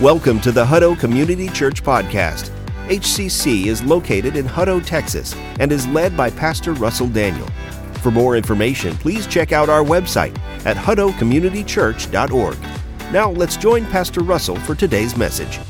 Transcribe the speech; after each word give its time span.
Welcome 0.00 0.40
to 0.40 0.50
the 0.50 0.64
Hutto 0.64 0.98
Community 0.98 1.50
Church 1.50 1.82
Podcast. 1.82 2.48
HCC 2.88 3.66
is 3.66 3.82
located 3.82 4.34
in 4.34 4.46
Hutto, 4.46 4.82
Texas, 4.82 5.34
and 5.58 5.70
is 5.70 5.86
led 5.88 6.16
by 6.16 6.30
Pastor 6.30 6.72
Russell 6.72 7.08
Daniel. 7.08 7.46
For 8.00 8.10
more 8.10 8.34
information, 8.34 8.96
please 8.96 9.26
check 9.26 9.52
out 9.52 9.68
our 9.68 9.84
website 9.84 10.34
at 10.64 10.78
huttocommunitychurch.org. 10.78 12.58
Now, 13.12 13.30
let's 13.30 13.58
join 13.58 13.84
Pastor 13.88 14.22
Russell 14.22 14.56
for 14.56 14.74
today's 14.74 15.18
message. 15.18 15.60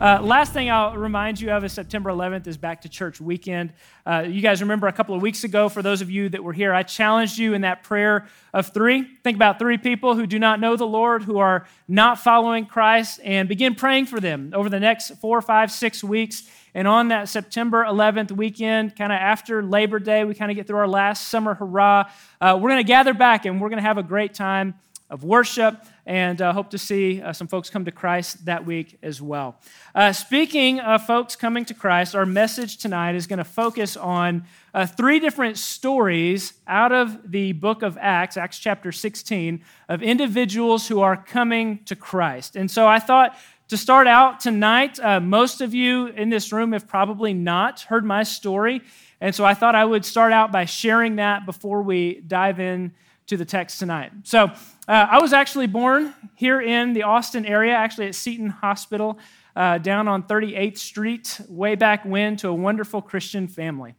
Uh, 0.00 0.18
last 0.22 0.54
thing 0.54 0.70
I'll 0.70 0.96
remind 0.96 1.38
you 1.38 1.50
of 1.50 1.62
is 1.62 1.74
September 1.74 2.08
11th 2.08 2.46
is 2.46 2.56
Back 2.56 2.80
to 2.80 2.88
Church 2.88 3.20
weekend. 3.20 3.74
Uh, 4.06 4.24
you 4.26 4.40
guys 4.40 4.62
remember 4.62 4.88
a 4.88 4.94
couple 4.94 5.14
of 5.14 5.20
weeks 5.20 5.44
ago, 5.44 5.68
for 5.68 5.82
those 5.82 6.00
of 6.00 6.10
you 6.10 6.30
that 6.30 6.42
were 6.42 6.54
here, 6.54 6.72
I 6.72 6.84
challenged 6.84 7.36
you 7.36 7.52
in 7.52 7.60
that 7.60 7.82
prayer 7.82 8.26
of 8.54 8.72
three. 8.72 9.06
Think 9.22 9.36
about 9.36 9.58
three 9.58 9.76
people 9.76 10.14
who 10.14 10.26
do 10.26 10.38
not 10.38 10.58
know 10.58 10.74
the 10.74 10.86
Lord, 10.86 11.24
who 11.24 11.36
are 11.36 11.66
not 11.86 12.18
following 12.18 12.64
Christ, 12.64 13.20
and 13.22 13.46
begin 13.46 13.74
praying 13.74 14.06
for 14.06 14.20
them 14.20 14.52
over 14.54 14.70
the 14.70 14.80
next 14.80 15.10
four, 15.20 15.42
five, 15.42 15.70
six 15.70 16.02
weeks. 16.02 16.48
And 16.72 16.88
on 16.88 17.08
that 17.08 17.28
September 17.28 17.84
11th 17.84 18.32
weekend, 18.32 18.96
kind 18.96 19.12
of 19.12 19.18
after 19.18 19.62
Labor 19.62 19.98
Day, 19.98 20.24
we 20.24 20.34
kind 20.34 20.50
of 20.50 20.56
get 20.56 20.66
through 20.66 20.78
our 20.78 20.88
last 20.88 21.28
summer 21.28 21.52
hurrah. 21.52 22.10
Uh, 22.40 22.58
we're 22.58 22.70
going 22.70 22.82
to 22.82 22.88
gather 22.88 23.12
back 23.12 23.44
and 23.44 23.60
we're 23.60 23.68
going 23.68 23.82
to 23.82 23.86
have 23.86 23.98
a 23.98 24.02
great 24.02 24.32
time 24.32 24.76
of 25.10 25.24
worship 25.24 25.84
and 26.10 26.42
uh, 26.42 26.52
hope 26.52 26.70
to 26.70 26.76
see 26.76 27.22
uh, 27.22 27.32
some 27.32 27.46
folks 27.46 27.70
come 27.70 27.84
to 27.84 27.92
Christ 27.92 28.44
that 28.46 28.66
week 28.66 28.98
as 29.00 29.22
well. 29.22 29.60
Uh, 29.94 30.12
speaking 30.12 30.80
of 30.80 31.06
folks 31.06 31.36
coming 31.36 31.64
to 31.66 31.72
Christ, 31.72 32.16
our 32.16 32.26
message 32.26 32.78
tonight 32.78 33.14
is 33.14 33.28
going 33.28 33.38
to 33.38 33.44
focus 33.44 33.96
on 33.96 34.42
uh, 34.74 34.86
three 34.86 35.20
different 35.20 35.56
stories 35.56 36.54
out 36.66 36.90
of 36.90 37.30
the 37.30 37.52
book 37.52 37.82
of 37.82 37.96
Acts, 37.96 38.36
Acts 38.36 38.58
chapter 38.58 38.90
16, 38.90 39.62
of 39.88 40.02
individuals 40.02 40.88
who 40.88 41.00
are 41.00 41.16
coming 41.16 41.78
to 41.84 41.94
Christ. 41.94 42.56
And 42.56 42.68
so 42.68 42.88
I 42.88 42.98
thought 42.98 43.38
to 43.68 43.76
start 43.76 44.08
out 44.08 44.40
tonight, 44.40 44.98
uh, 44.98 45.20
most 45.20 45.60
of 45.60 45.74
you 45.74 46.08
in 46.08 46.28
this 46.28 46.52
room 46.52 46.72
have 46.72 46.88
probably 46.88 47.34
not 47.34 47.82
heard 47.82 48.04
my 48.04 48.24
story. 48.24 48.82
And 49.20 49.32
so 49.32 49.44
I 49.44 49.54
thought 49.54 49.76
I 49.76 49.84
would 49.84 50.04
start 50.04 50.32
out 50.32 50.50
by 50.50 50.64
sharing 50.64 51.16
that 51.16 51.46
before 51.46 51.82
we 51.82 52.20
dive 52.26 52.58
in 52.58 52.94
to 53.30 53.36
the 53.36 53.44
text 53.44 53.78
tonight. 53.78 54.10
So, 54.24 54.50
uh, 54.90 55.06
I 55.08 55.20
was 55.20 55.32
actually 55.32 55.68
born 55.68 56.12
here 56.34 56.60
in 56.60 56.94
the 56.94 57.04
Austin 57.04 57.46
area, 57.46 57.72
actually 57.72 58.08
at 58.08 58.16
Seton 58.16 58.48
Hospital, 58.48 59.20
uh, 59.54 59.78
down 59.78 60.08
on 60.08 60.24
38th 60.24 60.78
Street, 60.78 61.40
way 61.48 61.76
back 61.76 62.04
when, 62.04 62.36
to 62.38 62.48
a 62.48 62.52
wonderful 62.52 63.00
Christian 63.00 63.46
family. 63.46 63.94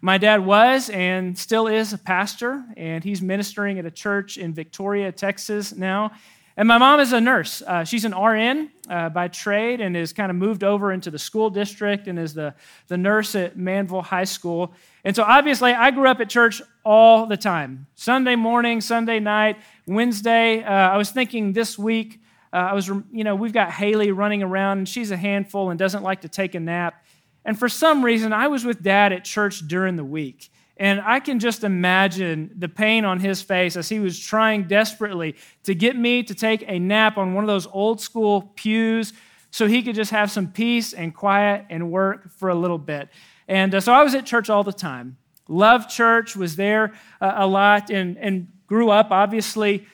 My 0.00 0.16
dad 0.16 0.46
was 0.46 0.88
and 0.88 1.38
still 1.38 1.66
is 1.66 1.92
a 1.92 1.98
pastor, 1.98 2.64
and 2.78 3.04
he's 3.04 3.20
ministering 3.20 3.78
at 3.78 3.84
a 3.84 3.90
church 3.90 4.38
in 4.38 4.54
Victoria, 4.54 5.12
Texas 5.12 5.74
now. 5.76 6.12
And 6.60 6.68
my 6.68 6.76
mom 6.76 7.00
is 7.00 7.14
a 7.14 7.22
nurse. 7.22 7.62
Uh, 7.66 7.84
she's 7.84 8.04
an 8.04 8.14
RN 8.14 8.70
uh, 8.86 9.08
by 9.08 9.28
trade 9.28 9.80
and 9.80 9.96
is 9.96 10.12
kind 10.12 10.28
of 10.28 10.36
moved 10.36 10.62
over 10.62 10.92
into 10.92 11.10
the 11.10 11.18
school 11.18 11.48
district 11.48 12.06
and 12.06 12.18
is 12.18 12.34
the, 12.34 12.54
the 12.88 12.98
nurse 12.98 13.34
at 13.34 13.56
Manville 13.56 14.02
High 14.02 14.24
School. 14.24 14.74
And 15.02 15.16
so 15.16 15.22
obviously, 15.22 15.72
I 15.72 15.90
grew 15.90 16.06
up 16.06 16.20
at 16.20 16.28
church 16.28 16.60
all 16.84 17.24
the 17.24 17.38
time 17.38 17.86
Sunday 17.94 18.36
morning, 18.36 18.82
Sunday 18.82 19.20
night, 19.20 19.56
Wednesday. 19.86 20.62
Uh, 20.62 20.70
I 20.70 20.98
was 20.98 21.10
thinking 21.10 21.54
this 21.54 21.78
week, 21.78 22.20
uh, 22.52 22.56
I 22.56 22.74
was, 22.74 22.88
you 22.88 23.24
know, 23.24 23.34
we've 23.34 23.54
got 23.54 23.70
Haley 23.70 24.12
running 24.12 24.42
around 24.42 24.76
and 24.76 24.86
she's 24.86 25.10
a 25.10 25.16
handful 25.16 25.70
and 25.70 25.78
doesn't 25.78 26.02
like 26.02 26.20
to 26.20 26.28
take 26.28 26.54
a 26.54 26.60
nap. 26.60 27.06
And 27.42 27.58
for 27.58 27.70
some 27.70 28.04
reason, 28.04 28.34
I 28.34 28.48
was 28.48 28.66
with 28.66 28.82
dad 28.82 29.14
at 29.14 29.24
church 29.24 29.66
during 29.66 29.96
the 29.96 30.04
week. 30.04 30.50
And 30.80 31.02
I 31.02 31.20
can 31.20 31.40
just 31.40 31.62
imagine 31.62 32.52
the 32.56 32.68
pain 32.68 33.04
on 33.04 33.20
his 33.20 33.42
face 33.42 33.76
as 33.76 33.90
he 33.90 34.00
was 34.00 34.18
trying 34.18 34.62
desperately 34.62 35.36
to 35.64 35.74
get 35.74 35.94
me 35.94 36.22
to 36.22 36.34
take 36.34 36.64
a 36.66 36.78
nap 36.78 37.18
on 37.18 37.34
one 37.34 37.44
of 37.44 37.48
those 37.48 37.66
old 37.66 38.00
school 38.00 38.50
pews 38.56 39.12
so 39.50 39.66
he 39.66 39.82
could 39.82 39.94
just 39.94 40.10
have 40.10 40.30
some 40.30 40.50
peace 40.50 40.94
and 40.94 41.14
quiet 41.14 41.66
and 41.68 41.90
work 41.90 42.30
for 42.30 42.48
a 42.48 42.54
little 42.54 42.78
bit. 42.78 43.10
And 43.46 43.74
uh, 43.74 43.80
so 43.80 43.92
I 43.92 44.02
was 44.02 44.14
at 44.14 44.24
church 44.24 44.48
all 44.48 44.64
the 44.64 44.72
time. 44.72 45.18
Loved 45.48 45.90
church, 45.90 46.34
was 46.34 46.56
there 46.56 46.94
uh, 47.20 47.34
a 47.36 47.46
lot, 47.46 47.90
and, 47.90 48.16
and 48.16 48.48
grew 48.66 48.88
up, 48.88 49.10
obviously, 49.10 49.86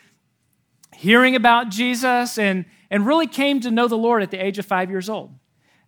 hearing 0.94 1.34
about 1.34 1.68
Jesus 1.68 2.38
and, 2.38 2.64
and 2.92 3.04
really 3.04 3.26
came 3.26 3.58
to 3.62 3.72
know 3.72 3.88
the 3.88 3.98
Lord 3.98 4.22
at 4.22 4.30
the 4.30 4.38
age 4.38 4.56
of 4.60 4.66
five 4.66 4.88
years 4.88 5.10
old. 5.10 5.34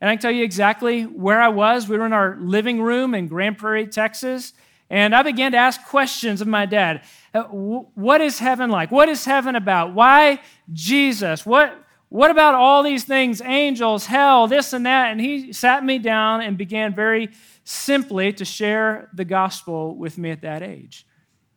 And 0.00 0.10
I 0.10 0.14
can 0.14 0.22
tell 0.22 0.32
you 0.32 0.42
exactly 0.42 1.04
where 1.04 1.40
I 1.40 1.48
was. 1.48 1.88
We 1.88 1.98
were 1.98 2.06
in 2.06 2.12
our 2.12 2.36
living 2.40 2.82
room 2.82 3.14
in 3.14 3.28
Grand 3.28 3.58
Prairie, 3.58 3.86
Texas. 3.86 4.54
And 4.90 5.14
I 5.14 5.22
began 5.22 5.52
to 5.52 5.58
ask 5.58 5.84
questions 5.84 6.40
of 6.40 6.48
my 6.48 6.64
dad. 6.64 7.02
Uh, 7.34 7.42
what 7.42 8.20
is 8.20 8.38
heaven 8.38 8.70
like? 8.70 8.90
What 8.90 9.08
is 9.08 9.24
heaven 9.24 9.54
about? 9.54 9.94
Why 9.94 10.40
Jesus? 10.72 11.44
What, 11.44 11.74
what 12.08 12.30
about 12.30 12.54
all 12.54 12.82
these 12.82 13.04
things, 13.04 13.42
angels, 13.42 14.06
hell, 14.06 14.46
this 14.46 14.72
and 14.72 14.86
that? 14.86 15.12
And 15.12 15.20
he 15.20 15.52
sat 15.52 15.84
me 15.84 15.98
down 15.98 16.40
and 16.40 16.56
began 16.56 16.94
very 16.94 17.28
simply 17.64 18.32
to 18.32 18.46
share 18.46 19.10
the 19.12 19.26
gospel 19.26 19.94
with 19.94 20.16
me 20.16 20.30
at 20.30 20.40
that 20.40 20.62
age. 20.62 21.06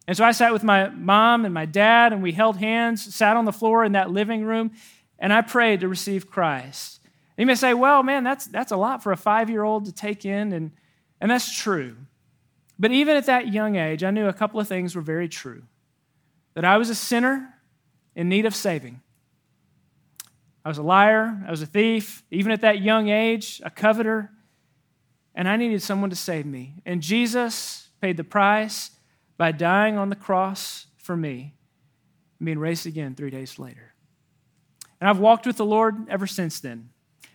And 0.08 0.18
so 0.18 0.26
I 0.26 0.32
sat 0.34 0.52
with 0.52 0.64
my 0.64 0.90
mom 0.90 1.46
and 1.46 1.54
my 1.54 1.66
dad, 1.66 2.12
and 2.12 2.22
we 2.22 2.34
held 2.34 2.58
hands, 2.58 3.16
sat 3.16 3.38
on 3.38 3.46
the 3.46 3.54
floor 3.54 3.86
in 3.86 3.94
that 3.94 4.12
living 4.12 4.44
room, 4.44 4.72
and 5.20 5.32
I 5.32 5.42
prayed 5.42 5.82
to 5.82 5.88
receive 5.88 6.30
Christ. 6.30 7.00
And 7.38 7.44
you 7.44 7.46
may 7.46 7.56
say, 7.56 7.74
well, 7.74 8.04
man, 8.04 8.26
that's, 8.26 8.48
that's 8.48 8.74
a 8.74 8.78
lot 8.78 9.02
for 9.02 9.14
a 9.14 9.18
five 9.18 9.50
year 9.50 9.64
old 9.64 9.86
to 9.86 9.94
take 9.94 10.26
in, 10.26 10.52
and, 10.52 10.72
and 11.22 11.32
that's 11.32 11.56
true. 11.58 11.96
But 12.82 12.92
even 12.92 13.16
at 13.16 13.28
that 13.28 13.54
young 13.54 13.76
age, 13.76 14.04
I 14.04 14.10
knew 14.10 14.28
a 14.28 14.34
couple 14.34 14.60
of 14.60 14.68
things 14.68 14.96
were 14.96 15.04
very 15.04 15.30
true 15.30 15.62
that 16.56 16.66
I 16.66 16.78
was 16.78 16.90
a 16.90 16.96
sinner 16.96 17.54
in 18.16 18.28
need 18.28 18.48
of 18.48 18.56
saving. 18.56 19.02
I 20.66 20.70
was 20.70 20.80
a 20.80 20.84
liar, 20.84 21.44
I 21.48 21.52
was 21.52 21.62
a 21.62 21.68
thief, 21.68 22.24
even 22.32 22.52
at 22.52 22.62
that 22.62 22.82
young 22.82 23.08
age, 23.08 23.62
a 23.64 23.70
coveter, 23.70 24.32
and 25.36 25.48
I 25.48 25.58
needed 25.58 25.84
someone 25.84 26.10
to 26.10 26.16
save 26.16 26.48
me. 26.48 26.82
And 26.84 27.04
Jesus 27.04 27.90
paid 28.02 28.18
the 28.18 28.24
price 28.24 28.90
by 29.38 29.52
dying 29.52 30.00
on 30.00 30.10
the 30.10 30.16
cross 30.16 30.88
for 30.98 31.16
me 31.16 31.54
and 32.40 32.48
being 32.48 32.60
raised 32.60 32.88
again 32.88 33.14
three 33.14 33.30
days 33.30 33.60
later. 33.60 33.94
And 35.00 35.08
I've 35.08 35.20
walked 35.20 35.46
with 35.46 35.58
the 35.58 35.66
Lord 35.66 36.10
ever 36.10 36.26
since 36.26 36.60
then. 36.60 36.90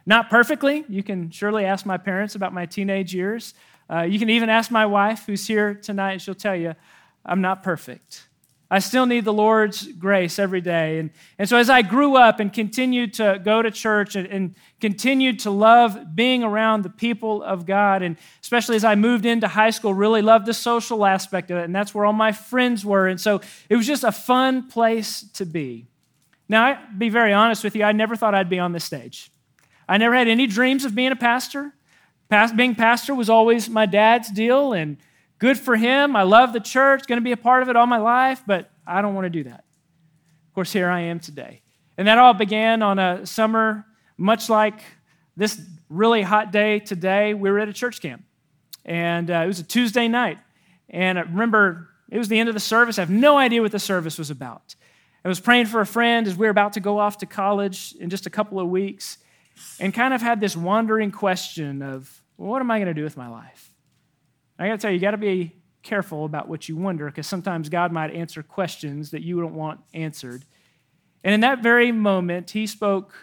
Not 0.06 0.30
perfectly. 0.30 0.84
You 0.88 1.02
can 1.02 1.30
surely 1.30 1.64
ask 1.64 1.84
my 1.84 1.96
parents 1.98 2.36
about 2.36 2.54
my 2.54 2.64
teenage 2.64 3.12
years. 3.12 3.54
Uh, 3.90 4.02
you 4.02 4.18
can 4.18 4.30
even 4.30 4.48
ask 4.48 4.70
my 4.70 4.86
wife, 4.86 5.26
who's 5.26 5.46
here 5.46 5.74
tonight, 5.74 6.20
she'll 6.20 6.34
tell 6.34 6.56
you, 6.56 6.74
I'm 7.24 7.40
not 7.40 7.64
perfect. 7.64 8.28
I 8.68 8.80
still 8.80 9.06
need 9.06 9.24
the 9.24 9.32
Lord's 9.32 9.86
grace 9.92 10.40
every 10.40 10.60
day. 10.60 10.98
And, 10.98 11.10
and 11.38 11.48
so, 11.48 11.56
as 11.56 11.70
I 11.70 11.82
grew 11.82 12.16
up 12.16 12.40
and 12.40 12.52
continued 12.52 13.14
to 13.14 13.40
go 13.44 13.62
to 13.62 13.70
church 13.70 14.16
and, 14.16 14.26
and, 14.26 14.54
continued 14.80 15.38
to 15.40 15.50
love 15.50 16.14
being 16.14 16.42
around 16.42 16.82
the 16.82 16.90
people 16.90 17.42
of 17.42 17.64
God, 17.64 18.02
and 18.02 18.16
especially 18.42 18.76
as 18.76 18.84
I 18.84 18.96
moved 18.96 19.24
into 19.24 19.46
high 19.46 19.70
school, 19.70 19.94
really 19.94 20.20
loved 20.20 20.46
the 20.46 20.52
social 20.52 21.06
aspect 21.06 21.50
of 21.50 21.58
it. 21.58 21.64
And 21.64 21.74
that's 21.74 21.94
where 21.94 22.04
all 22.04 22.12
my 22.12 22.32
friends 22.32 22.84
were. 22.84 23.06
And 23.06 23.20
so, 23.20 23.40
it 23.68 23.76
was 23.76 23.86
just 23.86 24.02
a 24.02 24.12
fun 24.12 24.68
place 24.68 25.22
to 25.34 25.46
be. 25.46 25.86
Now, 26.48 26.66
I'll 26.66 26.78
be 26.98 27.08
very 27.08 27.32
honest 27.32 27.62
with 27.62 27.76
you, 27.76 27.84
I 27.84 27.92
never 27.92 28.16
thought 28.16 28.34
I'd 28.34 28.50
be 28.50 28.58
on 28.58 28.72
this 28.72 28.84
stage. 28.84 29.30
I 29.88 29.98
never 29.98 30.14
had 30.14 30.28
any 30.28 30.46
dreams 30.46 30.84
of 30.84 30.94
being 30.94 31.12
a 31.12 31.16
pastor. 31.16 31.72
Past, 32.28 32.56
being 32.56 32.74
pastor 32.74 33.14
was 33.14 33.30
always 33.30 33.68
my 33.68 33.86
dad's 33.86 34.30
deal, 34.30 34.72
and 34.72 34.96
good 35.38 35.56
for 35.56 35.76
him. 35.76 36.16
I 36.16 36.22
love 36.22 36.52
the 36.52 36.60
church, 36.60 37.06
going 37.06 37.20
to 37.20 37.24
be 37.24 37.32
a 37.32 37.36
part 37.36 37.62
of 37.62 37.68
it 37.68 37.76
all 37.76 37.86
my 37.86 37.98
life, 37.98 38.42
but 38.46 38.70
I 38.86 39.00
don't 39.00 39.14
want 39.14 39.26
to 39.26 39.30
do 39.30 39.44
that. 39.44 39.64
Of 40.48 40.54
course, 40.54 40.72
here 40.72 40.88
I 40.88 41.02
am 41.02 41.20
today. 41.20 41.62
And 41.96 42.08
that 42.08 42.18
all 42.18 42.34
began 42.34 42.82
on 42.82 42.98
a 42.98 43.24
summer, 43.24 43.86
much 44.18 44.48
like 44.48 44.80
this 45.36 45.60
really 45.88 46.22
hot 46.22 46.50
day 46.50 46.80
today. 46.80 47.32
We 47.32 47.50
were 47.50 47.60
at 47.60 47.68
a 47.68 47.72
church 47.72 48.00
camp, 48.00 48.24
and 48.84 49.30
uh, 49.30 49.42
it 49.44 49.46
was 49.46 49.60
a 49.60 49.64
Tuesday 49.64 50.08
night. 50.08 50.38
And 50.90 51.18
I 51.18 51.22
remember 51.22 51.88
it 52.10 52.18
was 52.18 52.28
the 52.28 52.38
end 52.38 52.48
of 52.48 52.54
the 52.54 52.60
service. 52.60 52.98
I 52.98 53.02
have 53.02 53.10
no 53.10 53.38
idea 53.38 53.62
what 53.62 53.72
the 53.72 53.78
service 53.78 54.18
was 54.18 54.30
about. 54.30 54.74
I 55.24 55.28
was 55.28 55.40
praying 55.40 55.66
for 55.66 55.80
a 55.80 55.86
friend 55.86 56.26
as 56.26 56.36
we 56.36 56.46
were 56.46 56.50
about 56.50 56.74
to 56.74 56.80
go 56.80 56.98
off 56.98 57.18
to 57.18 57.26
college 57.26 57.94
in 57.98 58.10
just 58.10 58.26
a 58.26 58.30
couple 58.30 58.60
of 58.60 58.68
weeks 58.68 59.18
and 59.80 59.92
kind 59.92 60.14
of 60.14 60.22
had 60.22 60.40
this 60.40 60.56
wandering 60.56 61.10
question 61.10 61.82
of, 61.82 62.22
well, 62.36 62.50
what 62.50 62.60
am 62.60 62.70
I 62.70 62.78
going 62.78 62.88
to 62.88 62.94
do 62.94 63.04
with 63.04 63.16
my 63.16 63.28
life? 63.28 63.72
I 64.58 64.68
got 64.68 64.72
to 64.72 64.78
tell 64.78 64.90
you, 64.90 64.96
you 64.96 65.00
got 65.00 65.12
to 65.12 65.18
be 65.18 65.56
careful 65.82 66.24
about 66.24 66.48
what 66.48 66.68
you 66.68 66.76
wonder 66.76 67.06
because 67.06 67.26
sometimes 67.26 67.68
God 67.68 67.92
might 67.92 68.12
answer 68.12 68.42
questions 68.42 69.10
that 69.12 69.22
you 69.22 69.40
don't 69.40 69.54
want 69.54 69.80
answered. 69.94 70.44
And 71.22 71.34
in 71.34 71.40
that 71.40 71.62
very 71.62 71.92
moment, 71.92 72.50
he 72.50 72.66
spoke 72.66 73.14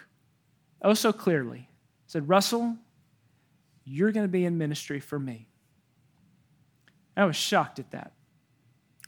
oh 0.82 0.94
so 0.94 1.12
clearly. 1.12 1.58
He 1.58 1.66
said, 2.06 2.28
Russell, 2.28 2.76
you're 3.84 4.12
going 4.12 4.24
to 4.24 4.32
be 4.32 4.44
in 4.44 4.58
ministry 4.58 5.00
for 5.00 5.18
me. 5.18 5.48
I 7.16 7.24
was 7.24 7.36
shocked 7.36 7.78
at 7.78 7.90
that. 7.92 8.12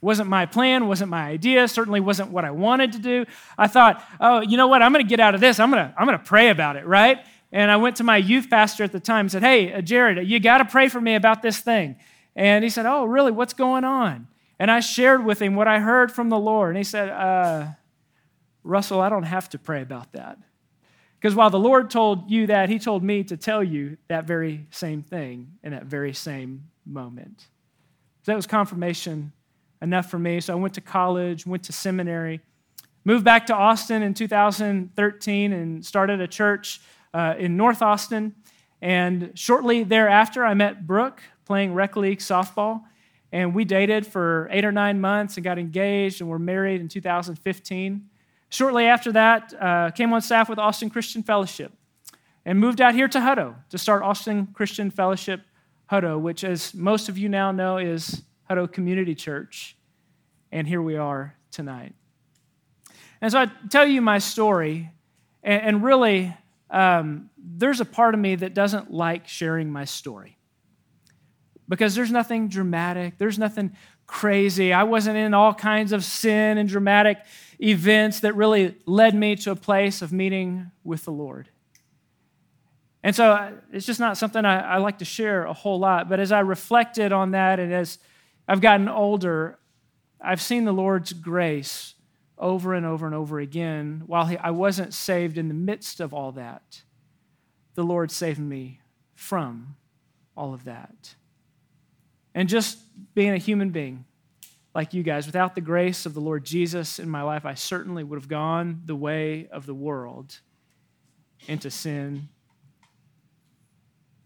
Wasn't 0.01 0.29
my 0.29 0.45
plan, 0.45 0.87
wasn't 0.87 1.09
my 1.09 1.27
idea, 1.27 1.67
certainly 1.67 1.99
wasn't 1.99 2.29
what 2.29 2.45
I 2.45 2.51
wanted 2.51 2.93
to 2.93 2.99
do. 2.99 3.25
I 3.57 3.67
thought, 3.67 4.03
oh, 4.19 4.41
you 4.41 4.55
know 4.55 4.67
what? 4.67 4.81
I'm 4.81 4.93
going 4.93 5.03
to 5.03 5.09
get 5.09 5.19
out 5.19 5.33
of 5.33 5.41
this. 5.41 5.59
I'm 5.59 5.71
going 5.71 5.87
to, 5.87 5.93
I'm 5.97 6.05
going 6.05 6.17
to 6.17 6.23
pray 6.23 6.49
about 6.49 6.75
it, 6.75 6.85
right? 6.85 7.25
And 7.51 7.71
I 7.71 7.77
went 7.77 7.95
to 7.97 8.03
my 8.03 8.17
youth 8.17 8.49
pastor 8.49 8.83
at 8.83 8.91
the 8.91 8.99
time 8.99 9.21
and 9.21 9.31
said, 9.31 9.41
hey, 9.41 9.73
uh, 9.73 9.81
Jared, 9.81 10.27
you 10.27 10.39
got 10.39 10.59
to 10.59 10.65
pray 10.65 10.87
for 10.87 11.01
me 11.01 11.15
about 11.15 11.41
this 11.41 11.59
thing. 11.59 11.95
And 12.35 12.63
he 12.63 12.69
said, 12.69 12.85
oh, 12.85 13.05
really? 13.05 13.31
What's 13.31 13.53
going 13.53 13.83
on? 13.83 14.27
And 14.59 14.69
I 14.69 14.81
shared 14.81 15.25
with 15.25 15.41
him 15.41 15.55
what 15.55 15.67
I 15.67 15.79
heard 15.79 16.11
from 16.11 16.29
the 16.29 16.37
Lord. 16.37 16.69
And 16.69 16.77
he 16.77 16.83
said, 16.83 17.09
uh, 17.09 17.67
Russell, 18.63 19.01
I 19.01 19.09
don't 19.09 19.23
have 19.23 19.49
to 19.49 19.59
pray 19.59 19.81
about 19.81 20.11
that. 20.11 20.37
Because 21.19 21.35
while 21.35 21.49
the 21.49 21.59
Lord 21.59 21.89
told 21.89 22.29
you 22.29 22.47
that, 22.47 22.69
He 22.69 22.77
told 22.79 23.03
me 23.03 23.23
to 23.23 23.37
tell 23.37 23.63
you 23.63 23.97
that 24.07 24.25
very 24.25 24.67
same 24.69 25.01
thing 25.01 25.53
in 25.63 25.71
that 25.71 25.85
very 25.85 26.13
same 26.13 26.69
moment. 26.85 27.47
So 28.23 28.31
that 28.31 28.35
was 28.35 28.45
confirmation 28.45 29.31
enough 29.81 30.09
for 30.09 30.19
me. 30.19 30.39
So 30.39 30.53
I 30.53 30.55
went 30.55 30.73
to 30.75 30.81
college, 30.81 31.45
went 31.45 31.63
to 31.63 31.73
seminary, 31.73 32.41
moved 33.05 33.23
back 33.23 33.45
to 33.47 33.55
Austin 33.55 34.03
in 34.03 34.13
2013 34.13 35.53
and 35.53 35.85
started 35.85 36.21
a 36.21 36.27
church 36.27 36.81
uh, 37.13 37.35
in 37.37 37.57
North 37.57 37.81
Austin. 37.81 38.35
And 38.81 39.31
shortly 39.33 39.83
thereafter, 39.83 40.45
I 40.45 40.53
met 40.53 40.85
Brooke 40.85 41.21
playing 41.45 41.73
rec 41.73 41.95
league 41.95 42.19
softball. 42.19 42.83
And 43.31 43.53
we 43.53 43.65
dated 43.65 44.07
for 44.07 44.47
eight 44.51 44.63
or 44.63 44.71
nine 44.71 45.01
months 45.01 45.37
and 45.37 45.43
got 45.43 45.59
engaged 45.59 46.21
and 46.21 46.29
were 46.29 46.39
married 46.39 46.79
in 46.79 46.87
2015. 46.87 48.09
Shortly 48.49 48.85
after 48.85 49.11
that, 49.11 49.53
uh, 49.59 49.91
came 49.91 50.13
on 50.13 50.21
staff 50.21 50.47
with 50.49 50.59
Austin 50.59 50.89
Christian 50.89 51.23
Fellowship 51.23 51.73
and 52.45 52.59
moved 52.59 52.79
out 52.79 52.95
here 52.95 53.09
to 53.09 53.19
Hutto 53.19 53.55
to 53.69 53.77
start 53.77 54.03
Austin 54.03 54.47
Christian 54.53 54.89
Fellowship 54.89 55.41
Hutto, 55.91 56.19
which, 56.19 56.43
as 56.45 56.73
most 56.73 57.09
of 57.09 57.17
you 57.17 57.27
now 57.27 57.51
know, 57.51 57.77
is 57.77 58.23
Hutto 58.49 58.71
Community 58.71 59.15
Church. 59.15 59.75
And 60.51 60.67
here 60.67 60.81
we 60.81 60.95
are 60.95 61.35
tonight. 61.51 61.93
And 63.21 63.31
so 63.31 63.39
I 63.39 63.51
tell 63.69 63.85
you 63.85 64.01
my 64.01 64.19
story, 64.19 64.91
and, 65.43 65.61
and 65.61 65.83
really, 65.83 66.35
um, 66.69 67.29
there's 67.37 67.81
a 67.81 67.85
part 67.85 68.13
of 68.13 68.19
me 68.19 68.35
that 68.35 68.53
doesn't 68.53 68.91
like 68.91 69.27
sharing 69.27 69.71
my 69.71 69.85
story 69.85 70.37
because 71.69 71.95
there's 71.95 72.11
nothing 72.11 72.47
dramatic, 72.47 73.17
there's 73.17 73.39
nothing 73.39 73.75
crazy. 74.05 74.71
I 74.71 74.83
wasn't 74.83 75.17
in 75.17 75.33
all 75.33 75.53
kinds 75.53 75.91
of 75.91 76.03
sin 76.03 76.57
and 76.57 76.69
dramatic 76.69 77.17
events 77.59 78.21
that 78.21 78.35
really 78.35 78.75
led 78.85 79.13
me 79.13 79.35
to 79.37 79.51
a 79.51 79.55
place 79.55 80.01
of 80.01 80.13
meeting 80.13 80.71
with 80.83 81.03
the 81.03 81.11
Lord. 81.11 81.49
And 83.03 83.15
so 83.15 83.31
uh, 83.31 83.51
it's 83.71 83.85
just 83.85 83.99
not 83.99 84.17
something 84.17 84.43
I, 84.43 84.75
I, 84.75 84.77
like 84.77 84.99
to 84.99 85.05
share 85.05 85.43
a 85.43 85.53
whole 85.53 85.79
lot. 85.79 86.09
But 86.09 86.19
as 86.19 86.31
I 86.31 86.39
reflected 86.39 87.11
on 87.11 87.31
that 87.31 87.59
and 87.59 87.71
as 87.71 87.99
I've 88.47 88.61
gotten 88.61 88.87
older, 88.87 89.59
I've 90.21 90.41
seen 90.41 90.65
the 90.65 90.71
Lord's 90.71 91.13
grace 91.13 91.95
over 92.37 92.73
and 92.73 92.85
over 92.85 93.05
and 93.05 93.15
over 93.15 93.39
again. 93.39 94.03
While 94.05 94.35
I 94.41 94.51
wasn't 94.51 94.93
saved 94.93 95.37
in 95.37 95.47
the 95.47 95.53
midst 95.53 95.99
of 95.99 96.13
all 96.13 96.31
that, 96.33 96.81
the 97.75 97.83
Lord 97.83 98.11
saved 98.11 98.39
me 98.39 98.81
from 99.15 99.75
all 100.35 100.53
of 100.53 100.63
that. 100.65 101.15
And 102.33 102.47
just 102.47 102.79
being 103.15 103.33
a 103.33 103.37
human 103.37 103.71
being, 103.71 104.05
like 104.77 104.93
you 104.93 105.01
guys. 105.01 105.25
Without 105.25 105.55
the 105.55 105.61
grace 105.61 106.05
of 106.05 106.13
the 106.13 106.19
Lord 106.19 106.45
Jesus 106.45 106.99
in 106.99 107.09
my 107.09 107.23
life, 107.23 107.47
I 107.47 107.55
certainly 107.55 108.03
would 108.03 108.19
have 108.19 108.27
gone 108.27 108.83
the 108.85 108.95
way 108.95 109.47
of 109.51 109.65
the 109.65 109.73
world 109.73 110.39
into 111.47 111.71
sin 111.71 112.29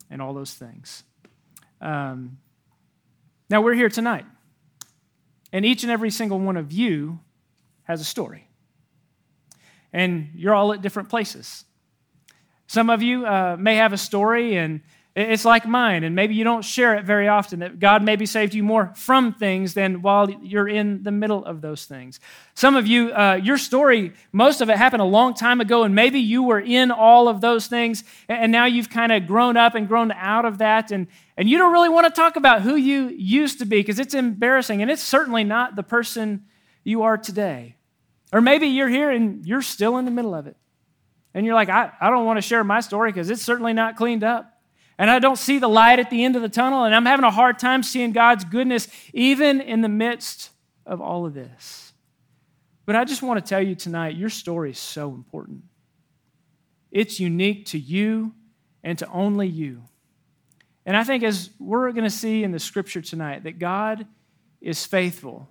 and 0.10 0.22
all 0.22 0.34
those 0.34 0.54
things. 0.54 1.04
Um, 1.80 2.38
now, 3.52 3.60
we're 3.62 3.74
here 3.74 3.90
tonight, 3.90 4.26
and 5.52 5.66
each 5.66 5.84
and 5.84 5.92
every 5.92 6.10
single 6.10 6.40
one 6.40 6.56
of 6.56 6.72
you 6.72 7.20
has 7.84 8.00
a 8.00 8.06
story. 8.06 8.48
And 9.92 10.30
you're 10.36 10.56
all 10.56 10.72
at 10.72 10.82
different 10.82 11.10
places. 11.10 11.66
Some 12.68 12.90
of 12.90 13.02
you 13.02 13.26
uh, 13.26 13.58
may 13.60 13.76
have 13.76 13.92
a 13.92 13.98
story, 13.98 14.56
and 14.56 14.80
it's 15.14 15.44
like 15.44 15.68
mine, 15.68 16.06
and 16.06 16.16
maybe 16.16 16.36
you 16.36 16.46
don't 16.46 16.64
share 16.64 16.96
it 16.96 17.04
very 17.04 17.28
often, 17.28 17.60
that 17.60 17.80
God 17.80 18.02
maybe 18.02 18.26
saved 18.26 18.54
you 18.54 18.64
more 18.64 18.94
from 18.96 19.34
things 19.34 19.74
than 19.74 20.02
while 20.02 20.30
you're 20.30 20.70
in 20.70 21.04
the 21.04 21.12
middle 21.12 21.44
of 21.44 21.60
those 21.60 21.84
things. 21.84 22.22
Some 22.54 22.78
of 22.78 22.88
you, 22.88 23.12
uh, 23.12 23.38
your 23.44 23.58
story, 23.58 24.14
most 24.32 24.62
of 24.62 24.70
it 24.70 24.78
happened 24.78 25.02
a 25.02 25.06
long 25.06 25.34
time 25.34 25.60
ago, 25.60 25.84
and 25.84 25.94
maybe 25.94 26.20
you 26.20 26.44
were 26.44 26.62
in 26.62 26.92
all 26.92 27.28
of 27.28 27.42
those 27.42 27.68
things, 27.68 28.06
and 28.30 28.54
now 28.54 28.64
you've 28.64 28.90
kind 28.90 29.12
of 29.12 29.28
grown 29.28 29.58
up 29.58 29.76
and 29.76 29.86
grown 29.86 30.14
out 30.14 30.46
of 30.46 30.60
that, 30.60 30.92
and, 30.92 31.08
and 31.36 31.50
you 31.50 31.58
don't 31.58 31.74
really 31.74 31.90
want 31.90 32.06
to 32.08 32.22
talk 32.22 32.38
about 32.38 32.62
who 32.62 32.78
you 32.78 33.10
used 33.10 33.60
to 33.60 33.66
be 33.66 33.80
because 33.80 34.00
it's 34.00 34.14
embarrassing, 34.14 34.82
and 34.82 34.90
it's 34.90 35.04
certainly 35.04 35.44
not 35.44 35.76
the 35.76 35.84
person 35.84 36.46
you 36.86 37.04
are 37.04 37.18
today. 37.18 37.76
Or 38.32 38.40
maybe 38.40 38.68
you're 38.68 38.88
here 38.88 39.12
and 39.12 39.46
you're 39.46 39.62
still 39.62 39.98
in 39.98 40.06
the 40.06 40.12
middle 40.12 40.34
of 40.34 40.48
it, 40.48 40.56
and 41.34 41.46
you're 41.46 41.56
like, 41.56 41.68
I, 41.68 41.92
I 42.00 42.10
don't 42.10 42.26
want 42.26 42.38
to 42.38 42.42
share 42.42 42.64
my 42.64 42.80
story 42.80 43.12
because 43.12 43.30
it's 43.30 43.42
certainly 43.42 43.74
not 43.74 43.98
cleaned 43.98 44.24
up 44.24 44.51
and 45.02 45.10
I 45.10 45.18
don't 45.18 45.40
see 45.40 45.58
the 45.58 45.68
light 45.68 45.98
at 45.98 46.12
the 46.12 46.24
end 46.24 46.36
of 46.36 46.44
the 46.44 46.48
tunnel, 46.48 46.84
and 46.84 46.94
I'm 46.94 47.08
having 47.08 47.26
a 47.26 47.32
hard 47.32 47.58
time 47.58 47.82
seeing 47.82 48.12
God's 48.12 48.46
goodness 48.46 48.88
even 49.16 49.60
in 49.60 49.82
the 49.82 49.90
midst 49.90 50.52
of 50.86 51.02
all 51.02 51.26
of 51.26 51.34
this. 51.34 51.94
But 52.86 52.96
I 52.96 53.04
just 53.04 53.24
want 53.24 53.44
to 53.44 53.50
tell 53.50 53.66
you 53.66 53.74
tonight 53.74 54.16
your 54.16 54.30
story 54.30 54.70
is 54.70 54.78
so 54.78 55.10
important. 55.10 55.64
It's 56.92 57.20
unique 57.20 57.66
to 57.68 57.80
you 57.80 58.36
and 58.84 58.96
to 59.00 59.10
only 59.10 59.48
you. 59.48 59.82
And 60.86 60.96
I 60.96 61.04
think, 61.04 61.24
as 61.24 61.50
we're 61.58 61.92
going 61.94 62.04
to 62.04 62.12
see 62.12 62.44
in 62.44 62.52
the 62.52 62.60
scripture 62.60 63.02
tonight, 63.02 63.46
that 63.46 63.58
God 63.58 64.06
is 64.62 64.86
faithful 64.86 65.50